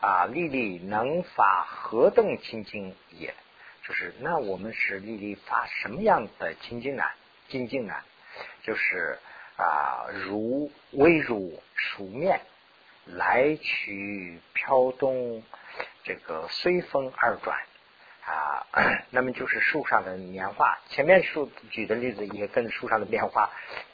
[0.01, 3.33] 啊，历历能发何等清净也？
[3.83, 7.03] 就是那我们是历历发什么样的清净呢？
[7.47, 7.93] 清净呢？
[8.63, 9.17] 就是
[9.57, 12.41] 啊，如微如熟面，
[13.05, 15.41] 来去飘动，
[16.03, 17.57] 这个随风而转。
[19.09, 23.49] 那么就是树上的棉花，前面树举的例子也跟树上的棉花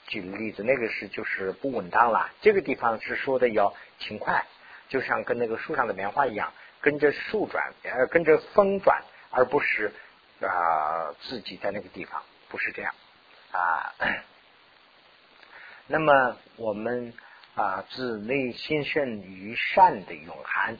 [0.07, 2.29] 举的例子，那个是就是不稳当了。
[2.41, 4.45] 这个地方是说的要勤快，
[4.89, 6.51] 就像跟那个树上的棉花一样，
[6.81, 9.93] 跟着树转，呃，跟着风转，而不是
[10.41, 12.93] 啊自己在那个地方，不是这样
[13.51, 13.93] 啊。
[15.87, 17.13] 那么我们
[17.55, 20.77] 啊，自内心生于善的永涵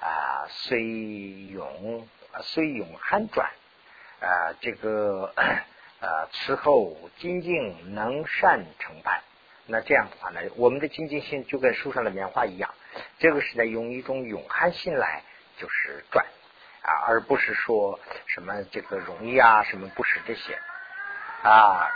[0.00, 2.08] 啊，虽永
[2.42, 3.50] 虽永涵转
[4.20, 5.32] 啊，这个
[6.00, 9.22] 呃此后精进能善成败。
[9.66, 12.72] 那这样的话呢，我们的精进性就跟树上的棉花一样，
[13.18, 15.22] 这个是在用一种永涵心来
[15.58, 16.24] 就是转
[16.82, 20.58] 啊，而不是说什么这个容易啊，什么不是这些
[21.42, 21.90] 啊。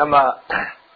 [0.00, 0.40] 那么，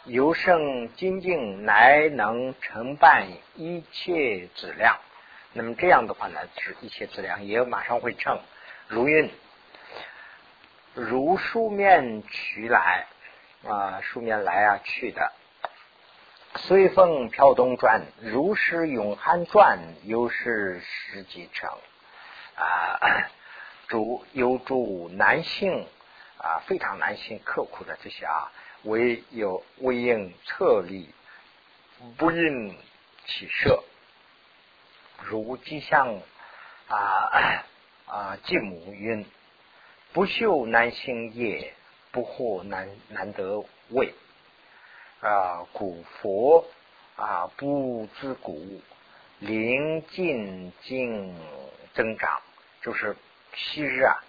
[0.04, 4.98] 由圣精进乃能承办一切质量。
[5.52, 8.40] 那么这样的话呢，是一切质量也马上会成。
[8.88, 9.30] 如运，
[10.94, 13.04] 如书面取来
[13.68, 15.32] 啊，书面来啊去的，
[16.56, 21.68] 随风飘东转，如是永汉转，又是十几成
[22.56, 23.28] 啊。
[23.88, 25.86] 主有助男性
[26.38, 28.50] 啊，非常男性刻苦的这些啊。
[28.84, 31.08] 唯有未应策力，
[32.16, 32.76] 不应
[33.26, 33.82] 起设。
[35.22, 36.20] 如迹象
[36.88, 37.64] 啊
[38.06, 39.24] 啊，继母云：
[40.12, 41.72] 不修难行业，
[42.12, 44.12] 不获难难得位。
[45.20, 46.66] 啊，古佛
[47.16, 48.82] 啊，不自古
[49.38, 51.34] 灵进进
[51.94, 52.42] 增长，
[52.82, 53.16] 就是
[53.54, 54.22] 昔日啊，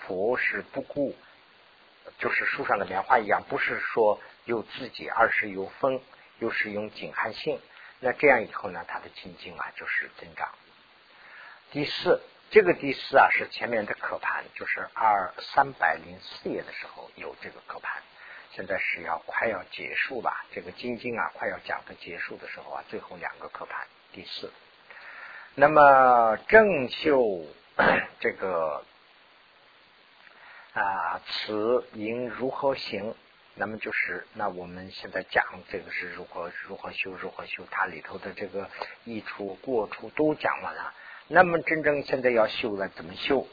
[0.00, 1.14] 佛是不顾。
[2.18, 6.00] 就是树上的棉花一样，不是说有自己，而是有风，
[6.38, 7.60] 又是用景汉性。
[8.00, 10.48] 那这样以后呢，它的清净啊就是增长。
[11.70, 18.02] 第四，这个第四啊是前面的课盘，就是二三百零四页的时候有这个课盘。
[18.52, 20.44] 现在是要快要结束吧？
[20.52, 24.52] 这个金经啊快要讲的结束的时候啊，最后两个课盘第四。
[25.54, 27.44] 那么正秀
[28.20, 28.84] 这个。
[30.78, 33.12] 啊，此应如何行？
[33.56, 38.70] 那么就是，那我们现在讲这个是如何如何修，如何修，它里头的这个
[39.04, 40.94] 益处、过处都讲完了。
[41.26, 43.48] 那么真正现在要修了，怎么修？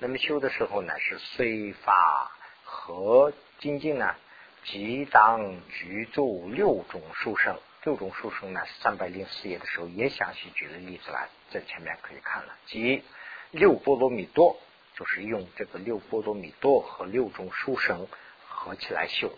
[0.00, 2.32] 那么修的时候呢，是虽法
[2.64, 4.16] 和精进呢，
[4.64, 7.56] 即当具足六种书生。
[7.84, 13.04] 六种书生呢，三百零四页的时候也详细举了例子来，在前面可以看了，即
[13.52, 14.58] 六波罗蜜多。
[14.96, 18.06] 就是用这个六波罗蜜多和六种书生
[18.48, 19.32] 合起来修。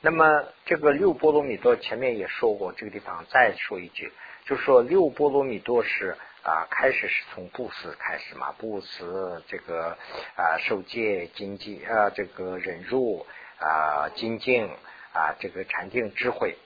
[0.00, 4.12] 那么这个六波罗蜜多前面也说过，这个地方再说一句，
[4.44, 9.96] 就说六波罗蜜多是啊，开始是从布施开始嘛，布施这个
[10.36, 13.26] 啊受戒精进啊这个忍辱
[13.58, 14.68] 啊精进
[15.12, 16.56] 啊这个禅定智慧，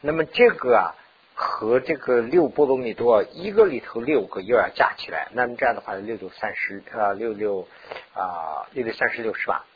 [0.00, 0.94] 那么这个啊
[1.38, 7.68] 和这个六波罗蜜多一个里头六个又要加起来，那么这样的话六六三十啊六六
[8.14, 9.66] 啊六六三十六是吧？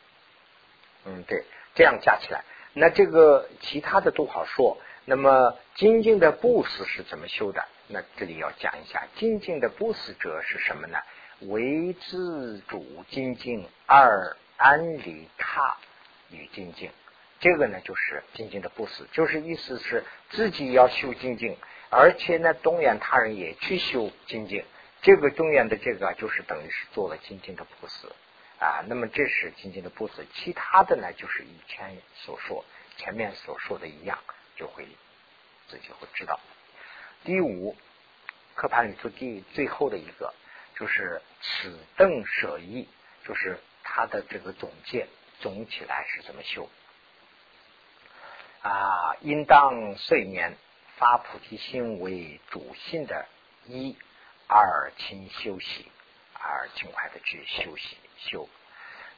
[1.04, 1.44] 嗯，对，
[1.74, 4.78] 这样加起来，那这个其他的都好说。
[5.04, 7.62] 那么精进的布施是怎么修的？
[7.88, 10.98] 那这里要讲一下，精进的布施者是什么呢？
[11.40, 15.76] 为自主精进，二安理他
[16.30, 16.90] 与精进。
[17.40, 21.56] 这个呢，就是静静的布施，就是意思是自己要修静静，
[21.88, 24.64] 而且呢，动员他人也去修静静。
[25.02, 28.06] 这个动员的这个，就是等于是做了静静的布施
[28.58, 28.84] 啊。
[28.86, 32.62] 那么这是静静的布施，其他的呢，就是以前所说、
[32.98, 34.18] 前面所说的一样，
[34.56, 34.86] 就会
[35.68, 36.38] 自己会知道。
[37.24, 37.74] 第五
[38.54, 40.34] 课盘里头第最后的一个，
[40.78, 42.86] 就是此等舍义，
[43.26, 45.06] 就是他的这个总结，
[45.40, 46.68] 总起来是怎么修。
[48.62, 50.56] 啊，应当睡眠
[50.96, 53.26] 发菩提心为主心的
[53.66, 53.96] 一
[54.46, 55.86] 二勤休息，
[56.34, 58.48] 而尽快的去休息修。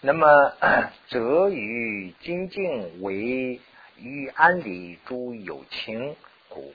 [0.01, 0.53] 那么
[1.09, 3.61] 则于精进为
[3.97, 6.17] 于安理诸有情
[6.49, 6.75] 故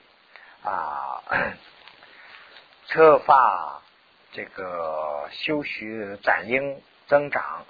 [0.62, 1.22] 啊，
[2.88, 3.82] 策发
[4.32, 7.64] 这个修学展应增长。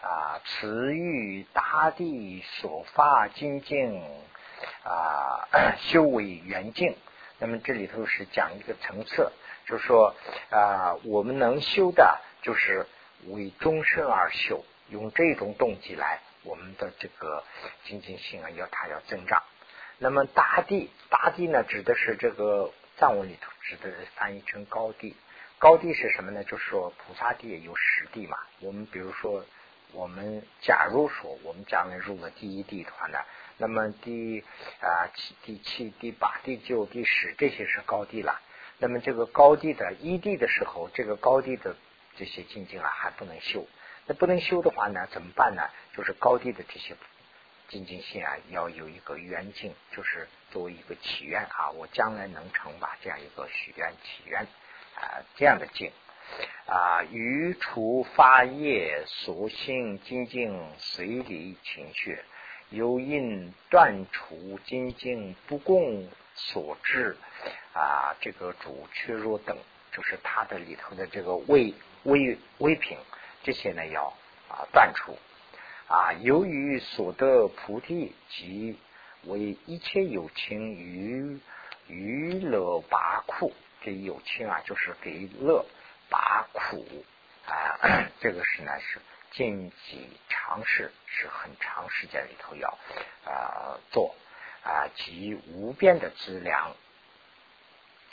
[0.00, 4.00] 啊，慈欲大地所发精进
[4.88, 6.96] 啊， 修为圆净。
[7.38, 9.30] 那么这里头是讲一个层次，
[9.66, 10.14] 就是说
[10.50, 12.86] 啊，我们能修的，就是
[13.26, 17.44] 为终身而修，用这种动机来，我们的这个
[17.84, 19.42] 精进性啊，要它要增长。
[19.98, 25.14] 那么大地，大地呢，指的是这个藏文里头指的翻译成高地。
[25.58, 26.42] 高地是什么呢？
[26.44, 28.38] 就是说菩萨地有十地嘛。
[28.60, 29.44] 我们比如说。
[29.94, 33.18] 我们假如说我们将来入了第一地的话呢，
[33.58, 34.42] 那么第
[34.80, 38.40] 啊七、第七、第八、第九、第十这些是高地了。
[38.78, 41.76] 那么这个高地的一地的时候，这个高地的
[42.16, 43.66] 这些境界啊还不能修。
[44.06, 45.62] 那不能修的话呢，怎么办呢？
[45.94, 46.96] 就是高地的这些
[47.68, 54.42] 精进性啊，要有一个愿境，就是作为一个祈愿啊，我将来能成吧这样一个许愿祈愿
[54.94, 55.90] 啊这样的境。
[56.66, 62.18] 啊，于除发业所性精进随理情绪，
[62.70, 67.16] 由因断除精进不共所致
[67.72, 69.56] 啊，这个主缺弱等，
[69.92, 72.96] 就是它的里头的这个微微微品，
[73.42, 74.12] 这些呢要
[74.48, 75.18] 啊断除
[75.88, 76.12] 啊。
[76.20, 78.78] 由于所得菩提即
[79.24, 81.38] 为一切有情于
[81.86, 83.52] 娱乐拔苦，
[83.82, 85.64] 这有情啊，就是给乐。
[86.10, 87.04] 拔苦
[87.46, 88.98] 啊，这个是呢是
[89.32, 92.78] 经济常识，是很长时间里头要
[93.24, 94.14] 啊做
[94.64, 96.74] 啊，集无边的资粮，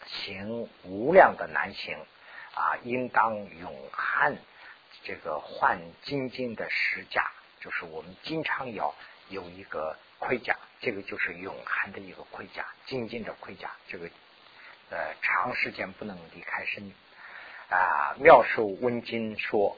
[0.05, 1.97] 行无量的难行
[2.53, 4.37] 啊，应当永汉
[5.03, 8.93] 这个换精进的石甲，就是我们经常要
[9.29, 14.09] 有一个盔甲，这个就是永汉的一个盔甲，精进的盔甲，这个
[14.89, 16.93] 呃长时间不能离开身。
[17.67, 19.75] 啊，妙寿温经说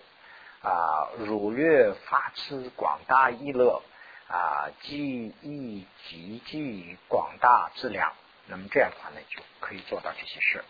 [0.67, 3.81] 啊，汝略发慈广大意乐
[4.27, 8.11] 啊，即意积聚广大资粮，
[8.47, 10.65] 那么这样的话呢，就可以做到这些事。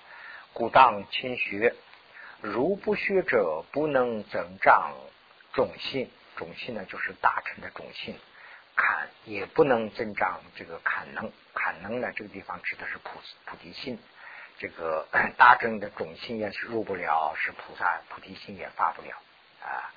[0.53, 1.73] 故当勤学，
[2.41, 4.93] 如不学者，不能增长
[5.53, 6.11] 种性。
[6.35, 8.15] 种性呢，就是大乘的种性。
[8.75, 13.97] 坎也不能增长这个坎能，坎能呢，这个地方指的是菩菩提心。
[14.59, 19.17] 这个 大正的种性也是入不了，是菩萨菩提心也发不了
[19.61, 19.93] 啊。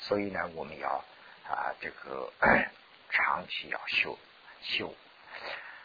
[0.00, 1.04] 所以呢，我们要
[1.48, 2.32] 啊，这个
[3.10, 4.18] 长期要修
[4.62, 4.94] 修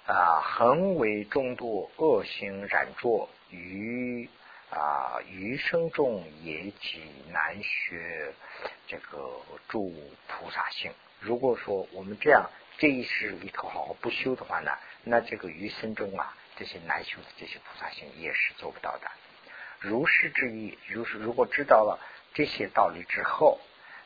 [0.06, 4.30] 啊，恒为众多恶行染着，于
[4.70, 7.02] 啊余生中也极
[7.32, 8.34] 难学
[8.88, 9.92] 这个诸
[10.28, 10.92] 菩萨性。
[11.20, 14.72] 如果说我们这样这一世里头好好不修的话呢，
[15.04, 16.36] 那这个余生中啊。
[16.56, 19.10] 这些难修的这些菩萨行也是做不到的。
[19.80, 21.98] 如是之意，如是如果知道了
[22.34, 23.60] 这些道理之后，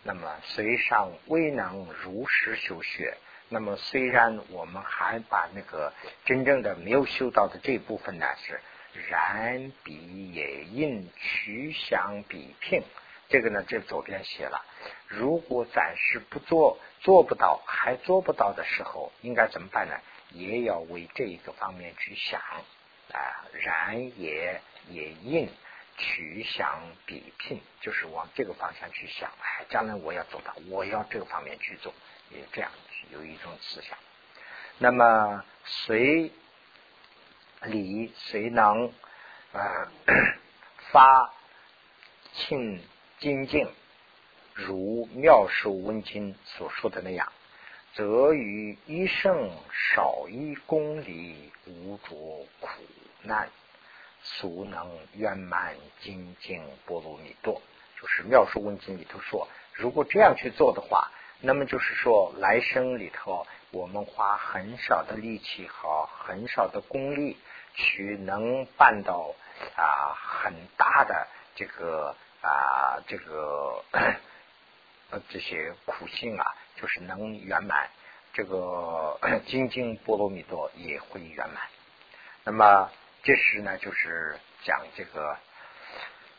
[0.03, 3.17] 那么虽尚未能如实修学，
[3.49, 5.93] 那么虽然我们还把那个
[6.25, 8.59] 真正的没有修到的这部分呢，是
[9.09, 12.83] 然彼也应趋向比拼。
[13.29, 14.63] 这个呢，这左边写了。
[15.07, 19.95] 如果暂时不做，做不到，还做不到的时候，应该怎么办呢？
[20.31, 22.39] 也要为这一个方面去想
[23.11, 25.49] 啊，然也也应
[26.05, 31.93] 取想比拼，就是往这个方向去想，哎，将来我要做到，我要这个方面去做，
[32.29, 32.69] 也这样
[33.11, 33.97] 有一种思想。
[34.79, 36.29] 那么随
[37.61, 38.91] 理谁能
[39.53, 39.87] 啊
[40.91, 41.33] 发
[42.33, 42.83] 庆
[43.19, 43.65] 精进，
[44.53, 47.31] 如妙寿温经所说的那样。
[47.95, 52.09] 则于一生少一公里，无着
[52.59, 52.67] 苦
[53.21, 53.47] 难，
[54.23, 57.61] 俗能圆满精进波罗蜜多。
[58.01, 67.37] 就是妙说问经里头说，如果这样去做的话，那么就是说来生里头，我们花很少的力气和很少的功力，
[67.73, 69.33] 去能办到
[69.75, 73.83] 啊很大的这个啊这个
[75.29, 76.45] 这些苦性啊。
[76.75, 77.87] 就是能圆满，
[78.33, 79.17] 这个
[79.47, 81.61] 精进波罗蜜多也会圆满。
[82.43, 82.89] 那么
[83.23, 85.37] 这时呢，就是讲这个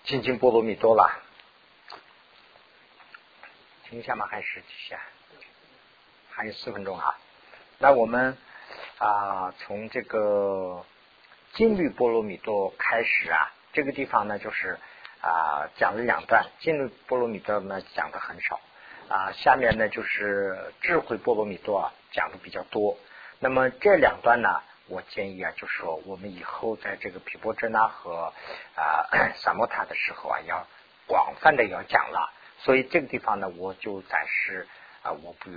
[0.05, 1.11] 精进波罗蜜多了。
[3.85, 4.27] 停一下吗？
[4.31, 5.01] 还是几下？
[6.31, 7.19] 还有四分钟啊。
[7.79, 8.37] 那我们
[8.99, 10.85] 啊，从这个
[11.55, 14.79] 金律波罗蜜多开始啊，这个地方呢，就是
[15.23, 16.45] 啊讲了两段。
[16.61, 18.61] 金律波罗蜜多呢讲的很少。
[19.09, 22.99] 啊，下面呢就是智慧波罗蜜多啊，讲的比较多。
[23.39, 28.33] 那么这两段呢，我建议啊，就说我们以后在这个皮波遮那和
[28.77, 30.67] 啊萨摩塔的时候啊，要
[31.07, 32.33] 广泛的要讲了。
[32.59, 34.69] 所以这个地方呢，我就暂时
[35.03, 35.51] 啊，我不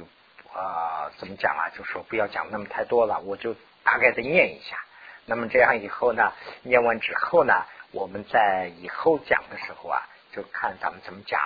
[0.58, 3.54] 啊怎么讲啊，就说不要讲那么太多了，我就
[3.84, 4.78] 大概的念一下。
[5.26, 6.32] 那么这样以后呢，
[6.64, 7.54] 念完之后呢，
[7.92, 10.02] 我们在以后讲的时候啊，
[10.32, 11.40] 就看咱们怎么讲。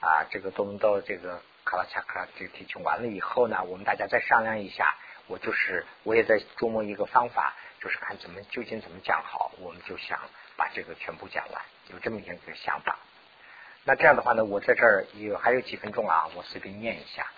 [0.00, 4.96] 啊，这个多伦多这个卡拉恰卡这个提琴完了以后呢，我们大家再商量一下。
[5.30, 9.52] 我就是我也在琢磨一个方法，就是看怎么究竟怎么讲好。
[9.60, 10.18] 我们就想
[10.56, 11.62] 把这个全部讲完，
[11.92, 12.98] 有这么一个想法。
[13.84, 17.30] 那这样的话呢，我在这儿有还有几分钟啊，我随便念一下。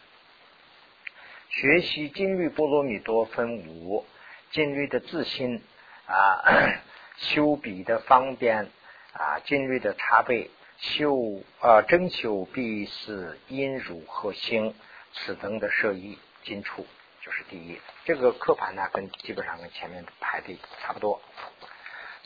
[1.50, 4.06] 学习金律波罗蜜多分五：
[4.52, 5.62] 金律的自心
[6.06, 6.42] 啊，
[7.18, 8.70] 修笔的方便
[9.12, 10.50] 啊，金律的茶杯。
[10.78, 14.74] 修啊，真修必是因如何行，
[15.12, 16.86] 此等的设意金处
[17.24, 17.80] 就是第一。
[18.04, 21.22] 这个刻盘呢，跟基本上跟前面排的差不多。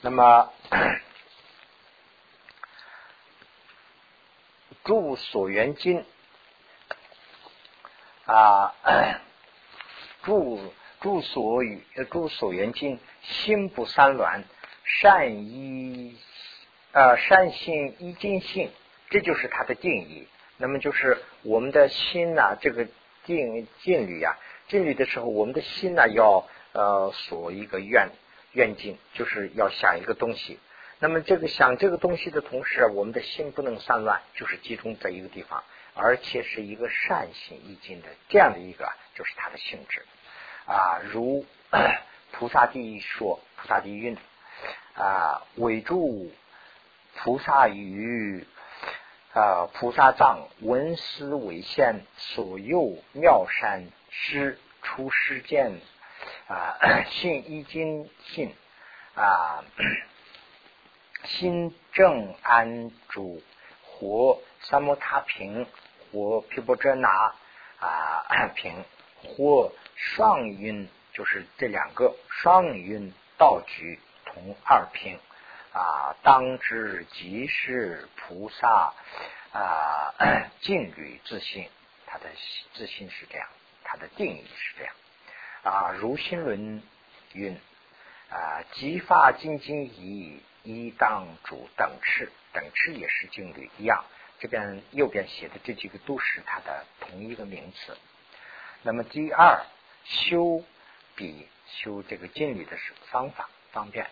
[0.00, 0.52] 那么，
[4.84, 6.04] 诸所缘经
[8.24, 8.74] 啊，
[10.22, 14.44] 诸诸所与诸所缘经，心不三乱，
[14.84, 16.18] 善依。
[16.92, 18.72] 啊，善性一尽性，
[19.10, 20.26] 这就是它的定义。
[20.56, 22.88] 那么就是我们的心呐，这个
[23.24, 24.34] 定定律啊，
[24.68, 28.10] 境律的时候，我们的心呢要呃锁一个愿
[28.52, 30.58] 愿境，就是要想一个东西。
[30.98, 35.62] 那么这个想这个东西的同时，我们的心不能散乱，就是集中在一个地方，
[35.94, 40.04] 而且是一个善性一境的这样的一个，就是它的性质
[40.66, 41.00] 啊。
[41.12, 41.44] 如
[42.32, 44.16] 菩萨地说，菩萨地云
[44.94, 46.30] 啊，围住。
[47.18, 48.46] 菩萨语
[49.32, 53.86] 啊，菩萨藏文思为现，所佑妙善
[54.18, 55.80] 师出世见
[56.48, 56.78] 啊，
[57.10, 58.54] 信一经信
[59.14, 59.62] 啊，
[61.24, 63.42] 心正安住，
[63.82, 65.66] 或三摩他平，
[66.10, 67.34] 或毗波遮那
[67.78, 68.84] 啊 平，
[69.22, 75.18] 或上运，就是这两个上运道局同二平。
[75.72, 78.94] 啊，当知即是菩萨
[79.52, 80.14] 啊，
[80.62, 81.68] 静虑自信，
[82.06, 82.24] 他的
[82.72, 83.46] 自信是这样，
[83.86, 84.94] 它的定义是这样
[85.62, 85.92] 啊。
[85.98, 86.82] 如心论
[87.32, 87.56] 云
[88.30, 94.04] 啊，激发精精以一当主等持，等持也是静虑一样。
[94.38, 97.96] 这边右边写的这几个都是它的同一个名词。
[98.82, 99.64] 那么第二，
[100.04, 100.62] 修
[101.14, 104.06] 比修这个静虑的是方法方便。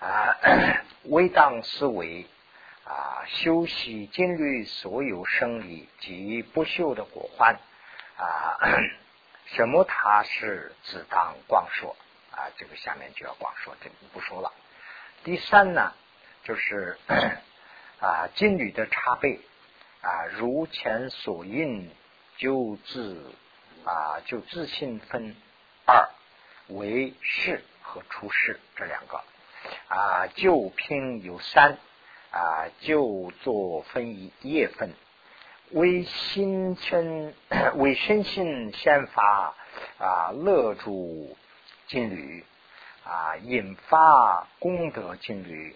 [0.00, 0.36] 啊，
[1.04, 2.26] 微当思维
[2.84, 7.56] 啊，修习经律所有生理及不朽的果患
[8.22, 8.58] 啊，
[9.56, 11.96] 什么他是只当光说
[12.30, 14.52] 啊，这个下面就要光说，这个不说了。
[15.24, 15.92] 第三呢，
[16.44, 16.96] 就是
[18.00, 19.40] 啊，金缕的差别
[20.02, 21.90] 啊，如前所印，
[22.36, 23.32] 就自
[23.84, 25.34] 啊，就自信分
[25.84, 26.08] 二
[26.68, 29.22] 为是和出世这两个。
[29.88, 31.78] 啊，就拼有三
[32.30, 34.92] 啊，就做分一叶分，
[35.72, 37.34] 为心身
[37.76, 39.54] 为身心先发
[39.98, 41.36] 啊，乐主
[41.86, 42.44] 金缕
[43.04, 45.74] 啊，引发功德金缕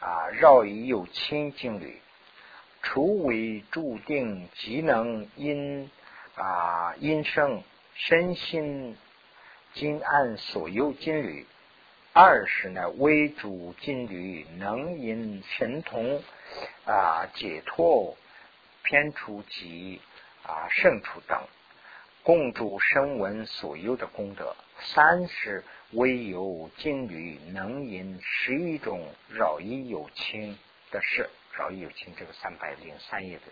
[0.00, 2.00] 啊绕以有清经律，
[2.82, 5.90] 除为注定即能因
[6.34, 7.62] 啊因生
[7.94, 8.96] 身心
[9.72, 11.46] 金按所有金缕。
[12.12, 16.20] 二是呢，为主金缕能引神通
[16.84, 18.16] 啊解脱
[18.90, 20.00] 偏出及
[20.42, 21.40] 啊胜出等，
[22.24, 24.56] 共助声闻所有的功德。
[24.80, 25.62] 三是
[25.92, 30.58] 唯有金缕能引十一种饶益有情
[30.90, 33.42] 的事，饶益有情这个三百零三页的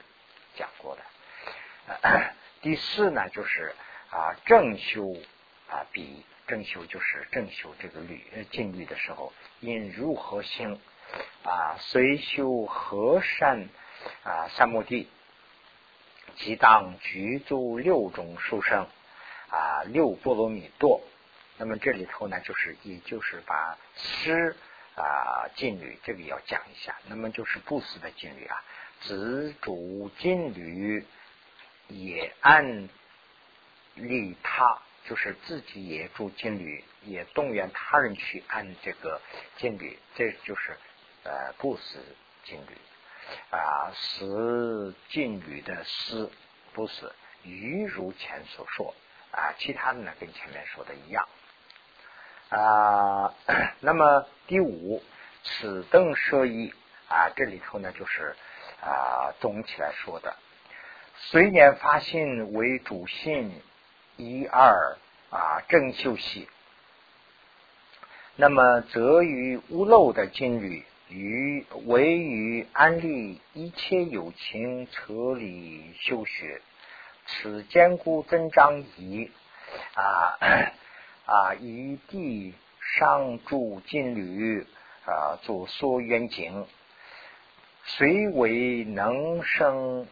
[0.57, 2.33] 讲过的。
[2.61, 3.73] 第四呢，就是
[4.11, 5.15] 啊正修
[5.71, 6.25] 啊比。
[6.49, 10.81] 正修就是正修这个律呃禁律的时候，应如何行
[11.45, 11.77] 啊？
[11.79, 13.69] 随修和善
[14.25, 15.11] 啊，三摩地，
[16.39, 18.87] 即当具足六种殊胜
[19.51, 21.03] 啊，六波罗蜜多。
[21.59, 24.57] 那么这里头呢，就是也就是把施
[24.97, 26.97] 啊禁律这个要讲一下。
[27.07, 28.65] 那么就是布施的禁律啊，
[29.03, 31.05] 自主禁律
[31.89, 32.89] 也按
[33.95, 34.81] 利他。
[35.05, 39.23] 就是自己也住金缕，也动员他人去按这个
[39.57, 40.77] 金缕，这就是
[41.25, 41.99] 呃不死
[42.45, 42.77] 金缕
[43.51, 46.31] 啊，死金缕的死
[46.73, 47.13] 不是，
[47.43, 48.95] 于如前所说
[49.31, 51.29] 啊，其他的呢跟前面说的一样
[52.51, 53.35] 啊。
[53.81, 55.03] 那么第五，
[55.45, 56.73] 此等舍意
[57.09, 58.37] 啊，这里头呢就是
[58.81, 60.37] 啊总起来说的，
[61.17, 63.63] 随年发心为主心。
[64.21, 64.99] 一二
[65.31, 66.49] 啊，正修习，
[68.35, 76.61] 那么则于屋漏的经律，于为于安利一切有情彻理修学，
[77.27, 79.31] 此坚固增长矣
[79.95, 80.39] 啊
[81.27, 81.55] 啊！
[81.61, 82.55] 以地
[82.99, 84.67] 上住经律
[85.05, 86.67] 啊，做所愿景，
[87.85, 90.07] 虽为能生。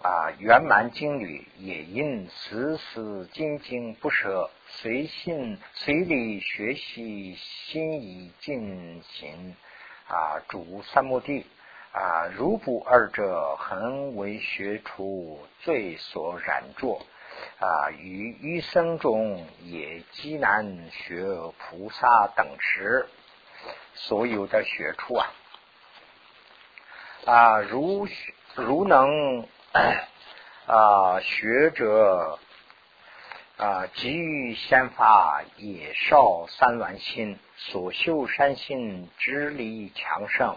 [0.00, 9.56] 啊，圆满经律也因时时精进不舍，随心随理学习，心意进行
[10.08, 11.46] 啊，主三摩地
[11.92, 17.00] 啊，如不二者，恒为学处最所染着
[17.60, 21.24] 啊，于一生中也极难学
[21.58, 23.06] 菩萨等持
[23.94, 25.26] 所有的学处啊
[27.26, 28.08] 啊，如
[28.54, 29.46] 如能。
[30.66, 32.38] 啊，学者
[33.58, 40.56] 啊，急于先发野少三万心，所修善心之力强盛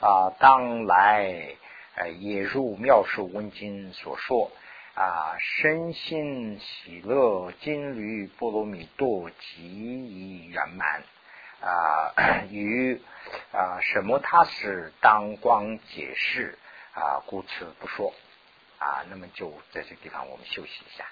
[0.00, 1.54] 啊，当来
[1.96, 4.50] 呃也如妙术文经所说
[4.94, 11.02] 啊，身心喜乐，金缕波罗蜜多极已圆满
[11.60, 12.14] 啊，
[12.48, 13.02] 与
[13.52, 16.58] 啊什么他是当光解释
[16.94, 18.14] 啊，故此不说。
[18.78, 21.04] 啊，那么就在这地方，我们休息一下。